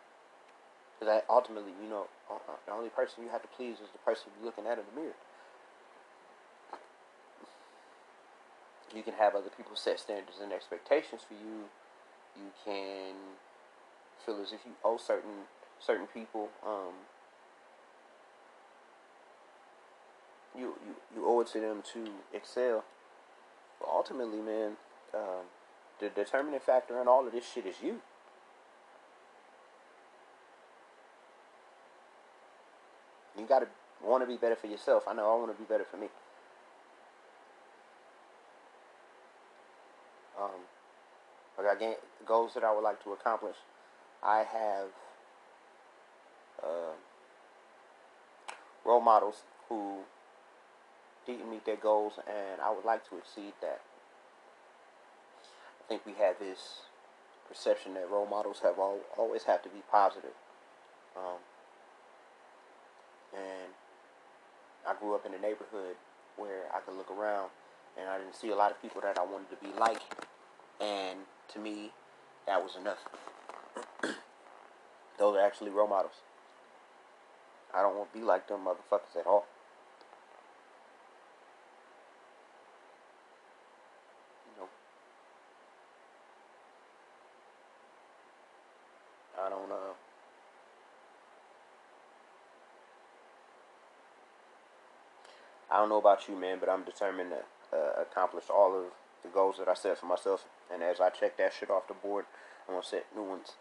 because 1.00 1.22
ultimately, 1.30 1.74
you 1.82 1.90
know, 1.90 2.08
uh, 2.30 2.36
uh, 2.36 2.58
the 2.66 2.74
only 2.74 2.90
person 2.90 3.24
you 3.24 3.30
have 3.30 3.42
to 3.42 3.48
please 3.50 3.76
is 3.76 3.92
the 3.92 4.00
person 4.00 4.32
you're 4.38 4.46
looking 4.46 4.66
at 4.66 4.78
in 4.78 4.86
the 4.94 5.02
mirror. 5.02 5.16
You 8.96 9.04
can 9.04 9.14
have 9.14 9.36
other 9.36 9.50
people 9.56 9.76
set 9.76 10.00
standards 10.00 10.38
and 10.42 10.52
expectations 10.52 11.22
for 11.28 11.36
you. 11.36 11.70
You 12.36 12.52
can 12.66 13.16
feel 14.26 14.42
as 14.42 14.52
if 14.52 14.60
you 14.66 14.74
owe 14.84 14.98
certain 14.98 15.48
certain 15.80 16.08
people 16.08 16.50
um, 16.66 16.94
you, 20.58 20.74
you 20.86 20.96
you 21.16 21.26
owe 21.26 21.42
it 21.42 21.48
to 21.48 21.60
them 21.60 21.84
to 21.94 22.10
excel. 22.34 22.84
But 23.80 23.90
ultimately, 23.90 24.42
man, 24.42 24.74
um, 25.14 25.46
the 26.00 26.10
determining 26.10 26.60
factor 26.60 27.02
in 27.02 27.08
all 27.08 27.26
of 27.26 27.32
this 27.32 27.50
shit 27.50 27.66
is 27.66 27.76
you. 27.82 28.02
You 33.38 33.46
gotta 33.48 33.68
want 34.04 34.24
to 34.24 34.28
be 34.28 34.38
better 34.38 34.56
for 34.56 34.68
yourself. 34.68 35.04
I 35.08 35.14
know 35.14 35.32
I 35.32 35.40
want 35.40 35.56
to 35.56 35.58
be 35.58 35.68
better 35.68 35.86
for 35.90 35.98
me. 35.98 36.08
Um, 40.42 40.62
I 41.60 41.76
got 41.76 41.98
goals 42.26 42.54
that 42.54 42.64
I 42.64 42.74
would 42.74 42.84
like 42.84 43.04
to 43.04 43.12
accomplish. 43.12 43.56
I 44.24 44.40
have 44.40 44.88
uh, 46.64 46.96
role 48.86 49.02
models 49.02 49.44
who 49.68 50.00
didn't 51.26 51.50
meet 51.50 51.66
their 51.66 51.76
goals, 51.76 52.14
and 52.28 52.62
I 52.62 52.72
would 52.72 52.86
like 52.86 53.08
to 53.10 53.18
exceed 53.18 53.54
that. 53.62 53.82
I 55.80 55.88
think 55.88 56.06
we 56.06 56.14
have 56.14 56.40
this 56.40 56.82
perception 57.48 57.96
that 57.96 58.10
role 58.10 58.28
models 58.28 58.60
have 58.64 58.80
all, 58.80 59.00
always 59.18 59.44
have 59.44 59.62
to 59.64 59.70
be 59.70 59.82
positive. 59.92 60.38
Um, 61.18 61.40
and 63.34 63.74
I 64.88 64.94
grew 65.00 65.16
up 65.16 65.26
in 65.26 65.34
a 65.34 65.40
neighborhood 65.40 65.96
where 66.38 66.64
I 66.74 66.80
could 66.80 66.96
look 66.96 67.12
around 67.12 67.50
and 68.00 68.08
I 68.10 68.18
didn't 68.18 68.36
see 68.36 68.50
a 68.50 68.56
lot 68.56 68.72
of 68.72 68.82
people 68.82 69.02
that 69.02 69.18
I 69.18 69.24
wanted 69.24 69.50
to 69.50 69.58
be 69.58 69.78
like. 69.80 70.02
And 70.80 71.20
to 71.54 71.60
me, 71.60 71.92
that 72.48 72.64
was 72.64 72.76
enough. 72.76 73.00
Those 75.20 75.36
are 75.36 75.42
actually 75.42 75.72
role 75.72 75.88
models. 75.88 76.14
I 77.74 77.82
don't 77.82 77.96
want 77.96 78.12
to 78.12 78.20
be 78.20 78.26
like 78.26 78.48
them 78.48 78.62
motherfuckers 78.66 79.20
at 79.20 79.28
all. 79.28 79.46
You 84.56 84.62
know, 84.62 84.70
I 89.46 89.50
don't 89.50 89.72
uh 89.72 89.94
I 95.72 95.78
don't 95.78 95.90
know 95.90 96.00
about 96.00 96.28
you, 96.28 96.36
man, 96.36 96.58
but 96.60 96.68
I'm 96.68 96.84
determined 96.84 97.30
to 97.30 97.78
uh, 97.78 98.02
accomplish 98.02 98.46
all 98.50 98.76
of 98.76 98.86
the 99.22 99.30
goals 99.30 99.58
that 99.60 99.68
I 99.68 99.76
set 99.76 100.00
for 100.00 100.08
myself. 100.08 100.46
And 100.72 100.84
as 100.84 101.00
I 101.00 101.10
check 101.10 101.38
that 101.38 101.54
shit 101.58 101.70
off 101.70 101.88
the 101.88 101.94
board, 101.94 102.26
I'm 102.68 102.76
gonna 102.76 102.86
set 102.86 103.06
new 103.16 103.24
ones. 103.24 103.54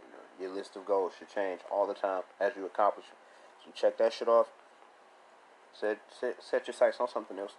You 0.00 0.12
know, 0.12 0.46
your 0.48 0.56
list 0.56 0.76
of 0.76 0.86
goals 0.86 1.14
should 1.18 1.28
change 1.28 1.60
all 1.70 1.86
the 1.86 1.94
time 1.94 2.22
as 2.40 2.52
you 2.56 2.64
accomplish. 2.64 3.06
So 3.60 3.68
you 3.68 3.72
check 3.74 3.98
that 3.98 4.12
shit 4.12 4.28
off. 4.28 4.46
Set 5.72 5.98
set 6.08 6.42
set 6.42 6.66
your 6.66 6.74
sights 6.74 6.98
on 7.00 7.08
something 7.08 7.38
else. 7.38 7.54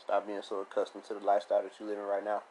Stop 0.00 0.26
being 0.26 0.40
so 0.40 0.60
accustomed 0.60 1.04
to 1.06 1.14
the 1.14 1.20
lifestyle 1.20 1.62
that 1.62 1.72
you're 1.80 1.88
living 1.88 2.04
right 2.04 2.24
now. 2.24 2.42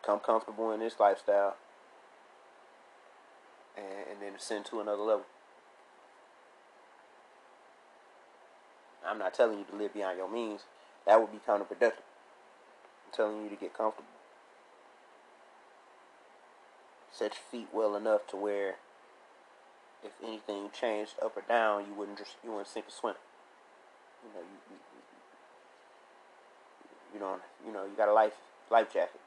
Become 0.00 0.20
comfortable 0.20 0.72
in 0.72 0.80
this 0.80 0.98
lifestyle. 0.98 1.56
And, 3.76 4.10
and 4.10 4.22
then 4.22 4.34
ascend 4.34 4.64
to 4.66 4.80
another 4.80 5.02
level. 5.02 5.26
I'm 9.06 9.18
not 9.18 9.34
telling 9.34 9.58
you 9.58 9.64
to 9.70 9.76
live 9.76 9.94
beyond 9.94 10.18
your 10.18 10.30
means. 10.30 10.62
That 11.06 11.20
would 11.20 11.30
be 11.30 11.38
counterproductive. 11.46 12.02
I'm 12.02 13.12
telling 13.12 13.42
you 13.44 13.50
to 13.50 13.56
get 13.56 13.76
comfortable. 13.76 14.08
Set 17.12 17.32
your 17.32 17.44
feet 17.50 17.68
well 17.72 17.96
enough 17.96 18.26
to 18.28 18.36
where 18.36 18.76
if 20.02 20.12
anything 20.22 20.70
changed 20.78 21.14
up 21.22 21.36
or 21.36 21.42
down, 21.48 21.86
you 21.86 21.94
wouldn't 21.94 22.18
just 22.18 22.36
you 22.44 22.50
wouldn't 22.50 22.68
sink 22.68 22.86
or 22.88 22.90
swim. 22.90 23.14
You 24.22 24.30
know, 24.34 24.40
you, 24.40 24.58
you, 24.70 24.76
you 27.14 27.20
don't, 27.20 27.42
you 27.66 27.72
know, 27.72 27.84
you 27.84 27.96
got 27.96 28.08
a 28.08 28.12
life 28.12 28.34
life 28.70 28.92
jacket. 28.92 29.20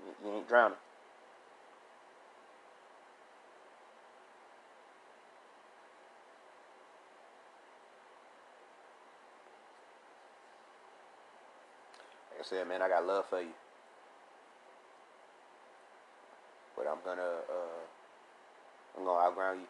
You, 0.00 0.28
you 0.28 0.36
ain't 0.36 0.48
drowning. 0.48 0.78
Said, 12.50 12.66
man, 12.66 12.82
I 12.82 12.88
got 12.88 13.06
love 13.06 13.26
for 13.30 13.40
you. 13.40 13.54
But 16.76 16.86
I'm 16.90 16.98
gonna, 17.04 17.22
uh, 17.22 17.82
I'm 18.98 19.04
gonna 19.04 19.20
outground 19.20 19.60
you. 19.60 19.66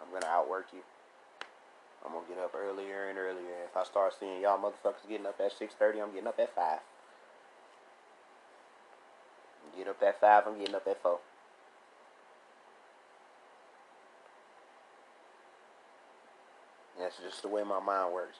I'm 0.00 0.12
gonna 0.12 0.32
outwork 0.32 0.66
you. 0.72 0.80
I'm 2.06 2.12
gonna 2.12 2.26
get 2.28 2.38
up 2.38 2.54
earlier 2.54 3.08
and 3.08 3.18
earlier. 3.18 3.66
If 3.68 3.76
I 3.76 3.82
start 3.82 4.14
seeing 4.18 4.40
y'all 4.40 4.58
motherfuckers 4.58 5.08
getting 5.08 5.26
up 5.26 5.40
at 5.44 5.52
six 5.52 5.74
thirty, 5.74 6.00
I'm 6.00 6.12
getting 6.12 6.28
up 6.28 6.38
at 6.38 6.54
five. 6.54 6.78
Get 9.76 9.88
up 9.88 10.02
at 10.02 10.20
five, 10.20 10.44
I'm 10.46 10.58
getting 10.58 10.74
up 10.74 10.86
at 10.86 11.02
four. 11.02 11.18
That's 16.98 17.16
just 17.18 17.42
the 17.42 17.48
way 17.48 17.62
my 17.62 17.80
mind 17.80 18.12
works. 18.12 18.38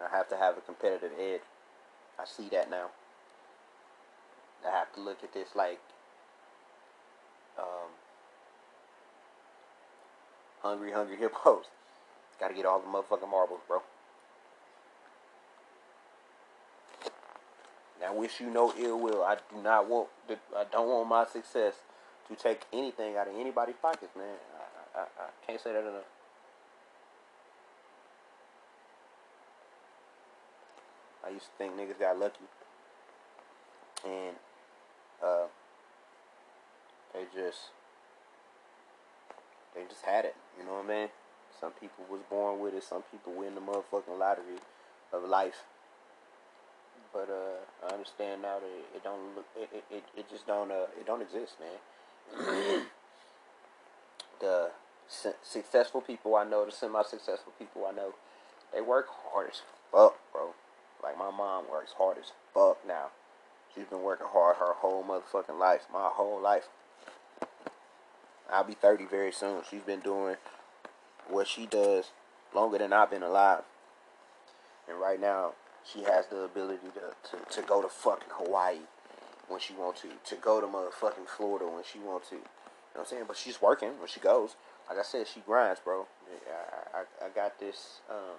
I 0.00 0.16
have 0.16 0.28
to 0.28 0.36
have 0.36 0.58
a 0.58 0.60
competitive 0.60 1.12
edge. 1.18 1.40
I 2.18 2.24
see 2.24 2.48
that 2.50 2.70
now. 2.70 2.86
I 4.66 4.70
have 4.70 4.92
to 4.94 5.00
look 5.00 5.22
at 5.22 5.32
this 5.34 5.48
like 5.54 5.80
um, 7.58 7.90
hungry, 10.62 10.92
hungry 10.92 11.16
hippos. 11.16 11.64
Gotta 12.40 12.54
get 12.54 12.66
all 12.66 12.80
the 12.80 12.86
motherfucking 12.86 13.30
marbles, 13.30 13.60
bro. 13.68 13.82
I 18.04 18.10
wish 18.12 18.40
you 18.40 18.50
no 18.50 18.72
ill 18.78 19.00
will. 19.00 19.22
I 19.22 19.36
do 19.50 19.62
not 19.62 19.88
want. 19.88 20.08
The, 20.28 20.36
I 20.56 20.64
don't 20.70 20.88
want 20.88 21.08
my 21.08 21.24
success 21.24 21.74
to 22.28 22.36
take 22.36 22.62
anything 22.72 23.16
out 23.16 23.28
of 23.28 23.34
anybody's 23.34 23.76
pockets, 23.80 24.14
man. 24.16 24.36
I, 24.94 25.00
I, 25.00 25.02
I 25.02 25.46
can't 25.46 25.60
say 25.60 25.72
that 25.72 25.80
enough. 25.80 26.04
I 31.26 31.30
used 31.30 31.46
to 31.46 31.52
think 31.58 31.74
niggas 31.76 31.98
got 32.00 32.18
lucky. 32.18 32.44
and 34.04 34.36
uh, 35.24 35.46
they 37.14 37.24
just 37.34 37.70
they 39.74 39.82
just 39.88 40.04
had 40.04 40.24
it. 40.24 40.36
You 40.58 40.66
know 40.66 40.74
what 40.74 40.86
I 40.86 40.88
mean? 41.00 41.08
Some 41.60 41.72
people 41.72 42.04
was 42.10 42.20
born 42.30 42.60
with 42.60 42.74
it. 42.74 42.84
Some 42.84 43.02
people 43.10 43.32
win 43.32 43.54
the 43.54 43.60
motherfucking 43.60 44.18
lottery 44.18 44.58
of 45.12 45.24
life. 45.24 45.64
But 47.12 47.30
uh, 47.30 47.86
I 47.88 47.94
understand 47.94 48.42
now 48.42 48.58
that 48.60 48.96
it, 48.96 49.04
don't 49.04 49.36
look. 49.36 49.46
It, 49.56 49.84
it, 49.90 50.04
it 50.16 50.30
just 50.30 50.46
don't. 50.46 50.70
Uh, 50.70 50.86
it 50.98 51.06
don't 51.06 51.22
exist, 51.22 51.54
man. 51.60 52.86
the 54.40 54.70
su- 55.08 55.34
successful 55.42 56.00
people 56.00 56.36
I 56.36 56.44
know, 56.44 56.64
the 56.66 56.72
semi-successful 56.72 57.52
people 57.58 57.86
I 57.86 57.92
know, 57.94 58.14
they 58.74 58.80
work 58.80 59.06
hard 59.32 59.50
as 59.50 59.62
fuck, 59.92 60.16
bro. 60.32 60.54
Like 61.04 61.18
my 61.18 61.30
mom 61.30 61.64
works 61.70 61.92
hard 61.98 62.16
as 62.16 62.32
fuck 62.54 62.78
now. 62.88 63.08
She's 63.74 63.84
been 63.84 64.02
working 64.02 64.26
hard 64.30 64.56
her 64.56 64.72
whole 64.72 65.04
motherfucking 65.04 65.58
life, 65.60 65.82
my 65.92 66.08
whole 66.10 66.40
life. 66.40 66.68
I'll 68.50 68.64
be 68.64 68.72
30 68.72 69.04
very 69.04 69.30
soon. 69.30 69.62
She's 69.68 69.82
been 69.82 70.00
doing 70.00 70.36
what 71.28 71.46
she 71.46 71.66
does 71.66 72.12
longer 72.54 72.78
than 72.78 72.92
I've 72.92 73.10
been 73.10 73.22
alive. 73.22 73.64
And 74.88 74.98
right 74.98 75.20
now, 75.20 75.52
she 75.84 76.04
has 76.04 76.26
the 76.28 76.40
ability 76.40 76.88
to, 76.94 77.36
to, 77.36 77.60
to 77.60 77.66
go 77.66 77.82
to 77.82 77.88
fucking 77.88 78.30
Hawaii 78.30 78.78
when 79.48 79.60
she 79.60 79.74
wants 79.74 80.02
to, 80.02 80.08
to 80.24 80.40
go 80.40 80.60
to 80.60 80.66
motherfucking 80.66 81.28
Florida 81.36 81.66
when 81.66 81.84
she 81.84 81.98
wants 81.98 82.30
to. 82.30 82.36
You 82.36 82.40
know 82.40 82.46
what 82.94 83.00
I'm 83.02 83.06
saying? 83.08 83.24
But 83.28 83.36
she's 83.36 83.60
working 83.60 83.98
when 83.98 84.08
she 84.08 84.20
goes. 84.20 84.56
Like 84.88 84.98
I 84.98 85.02
said, 85.02 85.26
she 85.26 85.40
grinds, 85.40 85.80
bro. 85.80 86.06
I, 86.48 86.98
I, 86.98 87.26
I 87.26 87.28
got 87.34 87.58
this. 87.60 88.00
Um, 88.08 88.38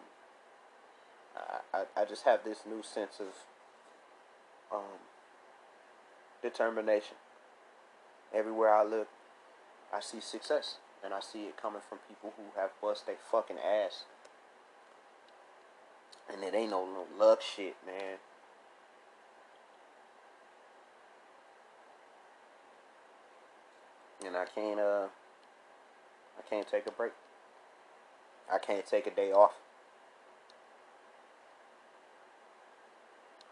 I, 1.74 1.84
I, 1.98 2.06
just 2.06 2.24
have 2.24 2.44
this 2.44 2.60
new 2.68 2.82
sense 2.82 3.20
of 3.20 3.28
um, 4.72 5.00
determination. 6.42 7.18
Everywhere 8.34 8.74
I 8.74 8.84
look, 8.84 9.08
I 9.94 10.00
see 10.00 10.22
success. 10.22 10.78
And 11.04 11.14
I 11.14 11.20
see 11.20 11.44
it 11.44 11.62
coming 11.62 11.82
from 11.88 12.00
people 12.08 12.34
who 12.38 12.60
have 12.60 12.72
bust 12.82 13.06
their 13.06 13.18
fucking 13.32 13.58
ass. 13.58 14.06
And 16.32 16.44
it 16.44 16.56
ain't 16.56 16.72
no, 16.72 16.86
no 16.86 17.06
luck 17.18 17.42
shit, 17.42 17.76
man. 17.86 18.18
And 24.26 24.36
I 24.36 24.46
can't 24.46 24.80
uh 24.80 25.08
I 26.40 26.50
can't 26.50 26.68
take 26.68 26.88
a 26.88 26.92
break. 26.92 27.12
I 28.52 28.58
can't 28.58 28.86
take 28.86 29.06
a 29.06 29.12
day 29.12 29.32
off. 29.32 29.54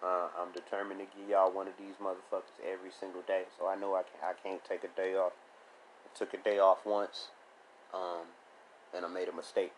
Uh, 0.03 0.27
I'm 0.37 0.51
determined 0.51 0.99
to 0.99 1.05
give 1.17 1.29
y'all 1.29 1.49
one 1.49 1.67
of 1.67 1.73
these 1.79 1.95
motherfuckers 2.03 2.59
every 2.59 2.91
single 2.91 3.21
day. 3.21 3.43
So 3.57 3.67
I 3.69 3.75
know 3.75 3.95
I 3.95 4.03
can't, 4.03 4.23
I 4.23 4.33
can't 4.43 4.61
take 4.65 4.83
a 4.83 4.91
day 4.99 5.15
off. 5.15 5.31
I 6.03 6.17
took 6.17 6.33
a 6.33 6.37
day 6.37 6.59
off 6.59 6.85
once, 6.85 7.29
um, 7.93 8.27
and 8.93 9.05
I 9.05 9.07
made 9.07 9.29
a 9.29 9.31
mistake. 9.31 9.71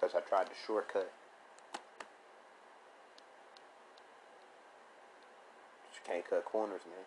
Because 0.00 0.14
I 0.14 0.20
tried 0.20 0.46
to 0.46 0.52
shortcut. 0.66 1.12
But 5.82 5.92
you 5.92 6.00
can't 6.06 6.30
cut 6.30 6.46
corners, 6.46 6.80
man. 6.86 7.04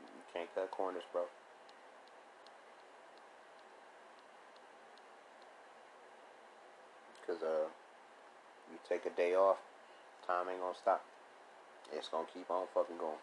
You 0.00 0.24
can't 0.32 0.54
cut 0.54 0.70
corners, 0.70 1.02
bro. 1.12 1.24
Because, 7.20 7.42
uh, 7.42 7.68
you 8.78 8.88
take 8.88 9.06
a 9.10 9.14
day 9.16 9.34
off, 9.34 9.58
time 10.26 10.46
ain't 10.50 10.60
gonna 10.60 10.78
stop. 10.78 11.02
It's 11.92 12.08
gonna 12.08 12.28
keep 12.32 12.50
on 12.50 12.66
fucking 12.74 12.98
going. 12.98 13.22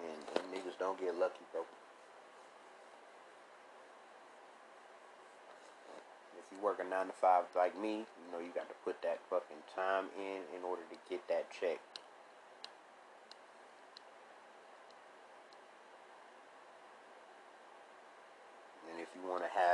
And, 0.00 0.20
and 0.36 0.44
niggas 0.54 0.78
don't 0.78 0.98
get 0.98 1.18
lucky, 1.18 1.44
bro. 1.52 1.62
If 6.38 6.46
you 6.52 6.58
work 6.64 6.80
a 6.80 6.88
nine 6.88 7.06
to 7.06 7.12
five 7.12 7.44
like 7.54 7.78
me, 7.78 8.06
you 8.06 8.26
know 8.32 8.38
you 8.38 8.50
got 8.54 8.68
to 8.68 8.78
put 8.84 9.02
that 9.02 9.20
fucking 9.28 9.62
time 9.74 10.06
in 10.16 10.40
in 10.56 10.64
order 10.64 10.82
to 10.88 10.96
get 11.08 11.26
that 11.28 11.50
check. 11.52 11.78
And 18.90 18.98
if 18.98 19.08
you 19.14 19.22
want 19.28 19.42
to 19.44 19.50
have 19.50 19.69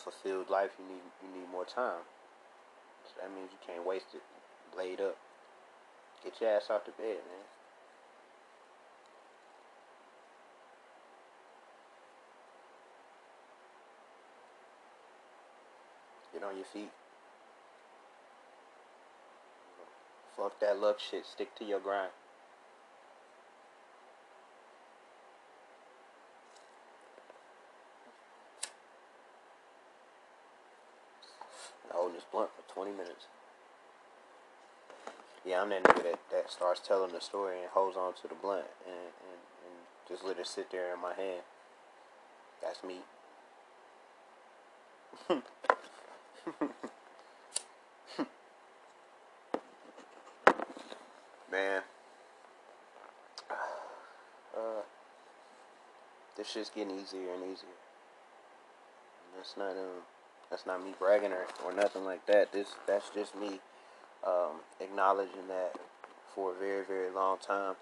fulfilled 0.00 0.50
life, 0.50 0.70
you 0.78 0.84
need 0.86 1.02
you 1.22 1.40
need 1.40 1.50
more 1.50 1.64
time. 1.64 2.04
So 3.04 3.12
that 3.20 3.34
means 3.34 3.50
you 3.52 3.58
can't 3.64 3.86
waste 3.86 4.14
it. 4.14 4.22
Laid 4.76 5.00
up. 5.00 5.16
Get 6.22 6.40
your 6.40 6.50
ass 6.50 6.68
out 6.70 6.84
the 6.84 6.92
bed, 6.92 7.16
man. 7.26 7.46
Get 16.32 16.42
on 16.42 16.56
your 16.56 16.66
feet. 16.66 16.90
Fuck 20.36 20.60
that 20.60 20.78
luck 20.78 20.98
shit. 21.00 21.24
Stick 21.26 21.54
to 21.56 21.64
your 21.64 21.80
grind. 21.80 22.10
Holding 31.92 32.14
this 32.14 32.24
blunt 32.30 32.50
for 32.54 32.62
20 32.72 32.90
minutes. 32.92 33.26
Yeah, 35.44 35.62
I'm 35.62 35.70
that 35.70 35.84
nigga 35.84 36.02
that, 36.02 36.18
that 36.30 36.50
starts 36.50 36.80
telling 36.86 37.12
the 37.12 37.20
story 37.20 37.58
and 37.58 37.68
holds 37.70 37.96
on 37.96 38.12
to 38.22 38.28
the 38.28 38.34
blunt 38.34 38.66
and, 38.86 38.94
and, 38.94 39.40
and 39.64 39.76
just 40.08 40.24
let 40.24 40.38
it 40.38 40.46
sit 40.46 40.70
there 40.70 40.92
in 40.92 41.00
my 41.00 41.14
hand. 41.14 41.42
That's 42.62 42.82
me. 42.84 43.00
Man. 51.50 51.82
Uh, 54.56 54.82
this 56.36 56.48
shit's 56.50 56.68
getting 56.68 56.98
easier 56.98 57.32
and 57.32 57.44
easier. 57.44 57.68
That's 59.36 59.56
not 59.56 59.70
um 59.70 60.02
that's 60.50 60.66
not 60.66 60.84
me 60.84 60.94
bragging 60.98 61.32
or, 61.32 61.46
or 61.64 61.72
nothing 61.72 62.04
like 62.04 62.26
that. 62.26 62.52
This 62.52 62.68
that's 62.86 63.10
just 63.10 63.36
me 63.36 63.60
um, 64.26 64.60
acknowledging 64.80 65.48
that 65.48 65.74
for 66.34 66.54
a 66.54 66.58
very, 66.58 66.84
very 66.84 67.10
long 67.10 67.38
time 67.38 67.74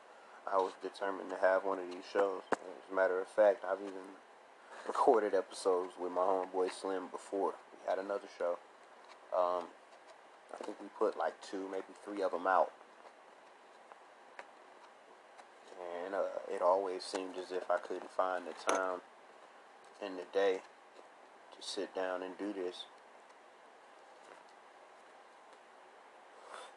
I 0.51 0.57
was 0.59 0.73
determined 0.81 1.31
to 1.31 1.37
have 1.37 1.65
one 1.65 1.79
of 1.79 1.87
these 1.91 2.05
shows. 2.13 2.43
As 2.53 2.93
a 2.93 2.95
matter 2.95 3.21
of 3.21 3.27
fact, 3.27 3.65
I've 3.69 3.81
even 3.81 4.15
recorded 4.87 5.35
episodes 5.35 5.93
with 6.01 6.13
my 6.13 6.21
homeboy 6.21 6.73
Slim 6.73 7.09
before. 7.11 7.55
We 7.73 7.91
had 7.91 7.99
another 7.99 8.29
show. 8.39 8.59
Um, 9.37 9.65
I 10.55 10.65
think 10.65 10.81
we 10.81 10.87
put 10.97 11.19
like 11.19 11.35
two, 11.43 11.69
maybe 11.71 11.85
three 12.05 12.23
of 12.23 12.31
them 12.31 12.47
out. 12.47 12.71
And 16.05 16.15
uh, 16.15 16.23
it 16.49 16.63
always 16.63 17.03
seemed 17.03 17.35
as 17.43 17.51
if 17.51 17.69
I 17.69 17.79
couldn't 17.79 18.11
find 18.11 18.45
the 18.47 18.73
time 18.73 19.01
in 20.05 20.17
the 20.17 20.23
day 20.33 20.61
to 21.61 21.67
sit 21.67 21.95
down 21.95 22.23
and 22.23 22.37
do 22.39 22.53
this. 22.53 22.85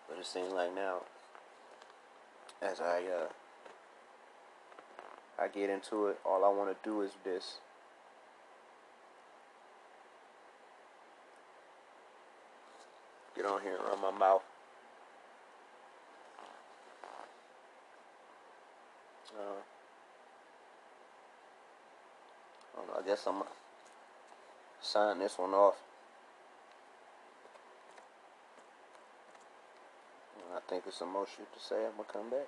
But 0.08 0.18
it 0.18 0.26
seems 0.26 0.52
like 0.54 0.74
now, 0.74 1.00
as 2.62 2.82
I 2.82 3.04
uh, 3.04 3.28
I 5.40 5.48
get 5.48 5.70
into 5.70 6.08
it, 6.08 6.20
all 6.26 6.44
I 6.44 6.50
want 6.50 6.70
to 6.72 6.90
do 6.90 7.02
is 7.02 7.12
this. 7.24 7.60
Get 13.36 13.46
on 13.46 13.62
here 13.62 13.78
run 13.88 14.02
my 14.02 14.12
mouth. 14.18 14.42
Uh, 19.40 19.62
I, 22.98 23.02
guess 23.08 23.26
I'm 23.28 23.44
sign 24.82 25.20
this 25.20 25.38
one 25.38 25.52
off. 25.52 25.76
And 30.36 30.58
I 30.58 30.60
think 30.70 30.84
it's 30.88 30.98
shit 30.98 31.54
to 31.54 31.60
say. 31.60 31.76
I'm 31.86 31.92
gonna 31.98 32.08
come 32.12 32.30
back. 32.30 32.48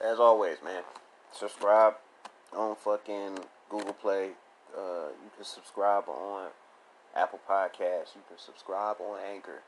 As 0.00 0.18
always, 0.20 0.58
man, 0.64 0.82
subscribe 1.32 1.94
on 2.56 2.76
fucking 2.76 3.38
Google 3.68 3.94
Play. 3.94 4.30
Uh, 4.76 5.08
you 5.22 5.30
can 5.34 5.44
subscribe 5.44 6.08
on 6.08 6.48
Apple 7.16 7.40
Podcasts. 7.48 8.14
You 8.14 8.22
can 8.28 8.38
subscribe 8.38 8.96
on 9.00 9.18
Anchor. 9.20 9.62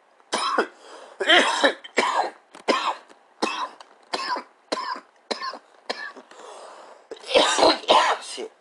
Shit. 8.23 8.53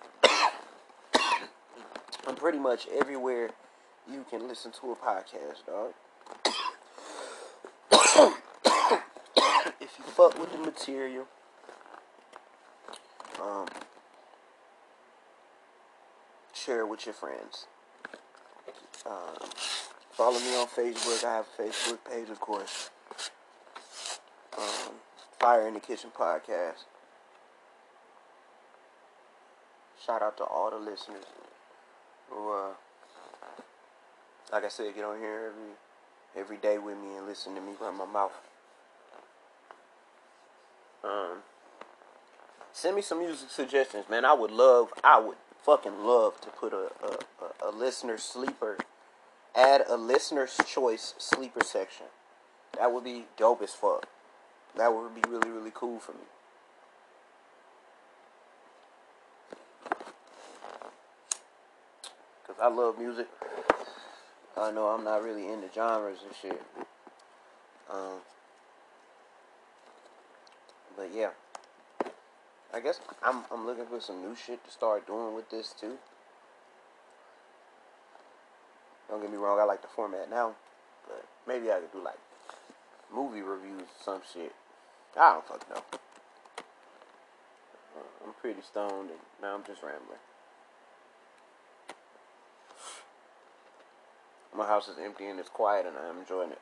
pretty 2.40 2.59
much 2.70 2.88
everywhere 2.96 3.50
you 4.08 4.24
can 4.30 4.48
listen 4.48 4.72
to 4.72 4.92
a 4.92 4.96
podcast, 4.96 5.66
dog. 5.66 5.92
if 9.82 9.98
you 9.98 10.04
fuck 10.06 10.40
with 10.40 10.52
the 10.52 10.60
material, 10.60 11.26
um, 13.42 13.66
share 16.54 16.82
it 16.82 16.88
with 16.88 17.08
your 17.08 17.16
friends. 17.16 17.66
Um, 19.04 19.50
follow 20.12 20.40
me 20.40 20.56
on 20.56 20.68
Facebook. 20.68 21.26
I 21.26 21.38
have 21.38 21.48
a 21.58 21.64
Facebook 21.64 21.98
page, 22.08 22.30
of 22.30 22.40
course. 22.40 22.92
Um, 24.56 24.94
Fire 25.40 25.68
in 25.68 25.74
the 25.74 25.80
Kitchen 25.80 26.12
podcast. 26.16 26.86
Shout 30.06 30.22
out 30.22 30.38
to 30.38 30.44
all 30.44 30.70
the 30.70 30.78
listeners 30.78 31.26
who, 32.30 32.52
uh, 32.52 32.70
like 34.52 34.64
I 34.64 34.70
said, 34.70 34.94
get 34.96 35.04
on 35.04 35.20
here 35.20 35.52
every 35.52 35.74
every 36.36 36.58
day 36.58 36.78
with 36.78 36.98
me 36.98 37.16
and 37.18 37.26
listen 37.26 37.56
to 37.56 37.62
me 37.62 37.74
run 37.80 37.98
my 37.98 38.06
mouth. 38.06 38.34
Um, 41.04 41.40
send 42.72 42.96
me 42.96 43.02
some 43.02 43.20
music 43.20 43.50
suggestions, 43.50 44.06
man. 44.10 44.26
I 44.26 44.34
would 44.34 44.52
love, 44.52 44.90
I 45.04 45.20
would 45.20 45.38
fucking 45.64 46.04
love 46.04 46.40
to 46.42 46.50
put 46.50 46.74
a 46.74 46.92
a, 47.04 47.68
a, 47.68 47.70
a 47.70 47.72
listener 47.72 48.18
sleeper, 48.18 48.78
add 49.56 49.84
a 49.88 49.98
listener's 49.98 50.58
choice 50.68 51.14
sleeper 51.18 51.64
section. 51.64 52.08
That 52.78 52.92
would 52.92 53.04
be 53.04 53.26
dope 53.38 53.62
as 53.62 53.74
fuck. 53.74 54.08
That 54.76 54.94
would 54.94 55.16
be 55.16 55.22
really 55.28 55.50
really 55.50 55.72
cool 55.74 56.00
for 56.00 56.14
me. 56.14 56.28
I 62.62 62.68
love 62.68 63.00
music. 63.00 63.28
I 64.58 64.72
know 64.72 64.88
I'm 64.88 65.06
not 65.06 65.24
really 65.24 65.48
into 65.48 65.68
genres 65.74 66.20
and 66.26 66.36
shit. 66.36 66.62
Um, 67.90 68.20
but 70.98 71.10
yeah. 71.16 71.30
I 72.74 72.82
guess 72.82 73.00
I'm 73.24 73.44
I'm 73.52 73.66
looking 73.66 73.86
for 73.86 74.00
some 74.00 74.22
new 74.22 74.36
shit 74.36 74.64
to 74.66 74.72
start 74.72 75.08
doing 75.08 75.36
with 75.36 75.50
this 75.50 75.74
too. 75.80 75.98
Don't 79.10 79.22
get 79.22 79.32
me 79.32 79.38
wrong, 79.38 79.60
I 79.60 79.64
like 79.64 79.82
the 79.82 79.88
format 79.88 80.30
now, 80.30 80.54
but 81.08 81.26
maybe 81.48 81.72
I 81.72 81.80
could 81.80 81.92
do 81.92 82.04
like 82.04 82.20
movie 83.14 83.42
reviews 83.42 83.82
or 83.82 84.04
some 84.04 84.22
shit. 84.34 84.54
I 85.20 85.34
don't 85.34 85.48
fucking 85.48 85.74
know. 85.74 85.84
I'm 88.24 88.34
pretty 88.40 88.62
stoned 88.62 89.10
and 89.10 89.20
now 89.42 89.56
I'm 89.56 89.64
just 89.64 89.82
rambling. 89.82 90.20
My 94.60 94.68
house 94.68 94.90
is 94.90 94.98
empty 95.02 95.26
and 95.26 95.40
it's 95.40 95.48
quiet 95.48 95.86
and 95.86 95.96
I'm 95.98 96.20
enjoying 96.20 96.52
it. 96.52 96.60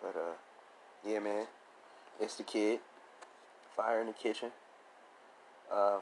But 0.00 0.14
uh 0.16 0.36
yeah 1.04 1.18
man. 1.18 1.46
It's 2.20 2.36
the 2.36 2.44
kid. 2.44 2.78
Fire 3.76 4.00
in 4.00 4.06
the 4.06 4.12
kitchen. 4.12 4.50
Uh, 5.72 5.98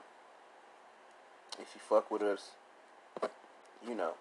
if 1.58 1.68
you 1.74 1.80
fuck 1.88 2.10
with 2.10 2.22
us, 2.22 2.50
you 3.86 3.94
know. 3.94 4.12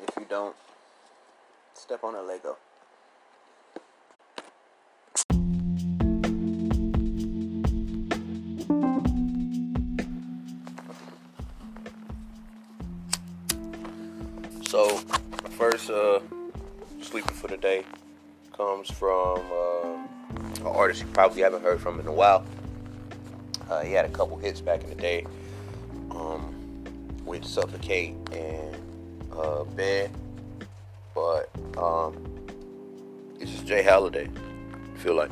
If 0.00 0.16
you 0.16 0.26
don't, 0.28 0.54
step 1.74 2.04
on 2.04 2.14
a 2.14 2.22
Lego. 2.22 2.56
First 15.88 15.90
uh, 15.90 16.20
sleeper 17.00 17.32
for 17.32 17.48
the 17.48 17.56
day 17.56 17.82
comes 18.54 18.90
from. 18.90 19.40
Uh, 19.50 19.94
an 20.60 20.66
artist 20.66 21.00
you 21.00 21.06
probably 21.08 21.40
haven't 21.40 21.62
heard 21.62 21.80
from 21.80 21.98
in 21.98 22.06
a 22.06 22.12
while. 22.12 22.44
Uh, 23.70 23.80
he 23.80 23.92
had 23.92 24.04
a 24.04 24.10
couple 24.10 24.36
hits 24.36 24.60
back 24.60 24.82
in 24.82 24.90
the 24.90 24.96
day 24.96 25.24
um, 26.10 26.84
with 27.24 27.44
Suffocate 27.44 28.14
and 28.32 28.76
uh, 29.32 29.64
Bed, 29.64 30.10
but 31.14 31.48
um, 31.78 32.22
it's 33.40 33.50
just 33.52 33.66
J. 33.66 33.82
Holiday. 33.82 34.28
I 34.28 34.98
feel 34.98 35.14
like. 35.14 35.30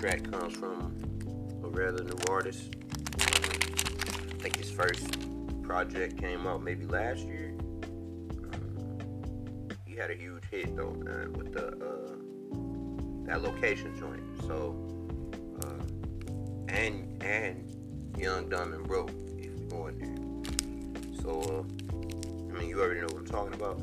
Track 0.00 0.30
comes 0.30 0.54
from 0.54 0.94
a 1.62 1.68
rather 1.68 2.02
new 2.02 2.16
artist. 2.30 2.74
I 3.18 4.38
think 4.40 4.56
his 4.56 4.70
first 4.70 5.14
project 5.62 6.18
came 6.18 6.46
out 6.46 6.62
maybe 6.62 6.86
last 6.86 7.18
year. 7.26 7.52
Uh, 8.50 8.56
he 9.84 9.96
had 9.96 10.10
a 10.10 10.14
huge 10.14 10.42
hit 10.50 10.74
though 10.74 10.92
man, 10.92 11.34
with 11.34 11.52
the 11.52 11.66
uh, 11.66 13.26
that 13.26 13.42
location 13.42 13.94
joint. 13.98 14.22
So 14.46 14.74
uh, 15.64 16.72
and 16.72 17.22
and 17.22 17.70
Young, 18.16 18.48
Dumb, 18.48 18.72
and 18.72 18.86
Broke 18.86 19.10
if 19.36 19.68
there. 19.68 20.16
So 21.20 21.42
uh, 21.42 22.54
I 22.54 22.58
mean 22.58 22.70
you 22.70 22.80
already 22.80 23.00
know 23.00 23.08
what 23.08 23.18
I'm 23.18 23.26
talking 23.26 23.52
about. 23.52 23.78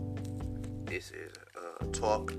This 0.87 1.11
is 1.11 1.31
uh, 1.55 1.85
Talk. 1.91 2.33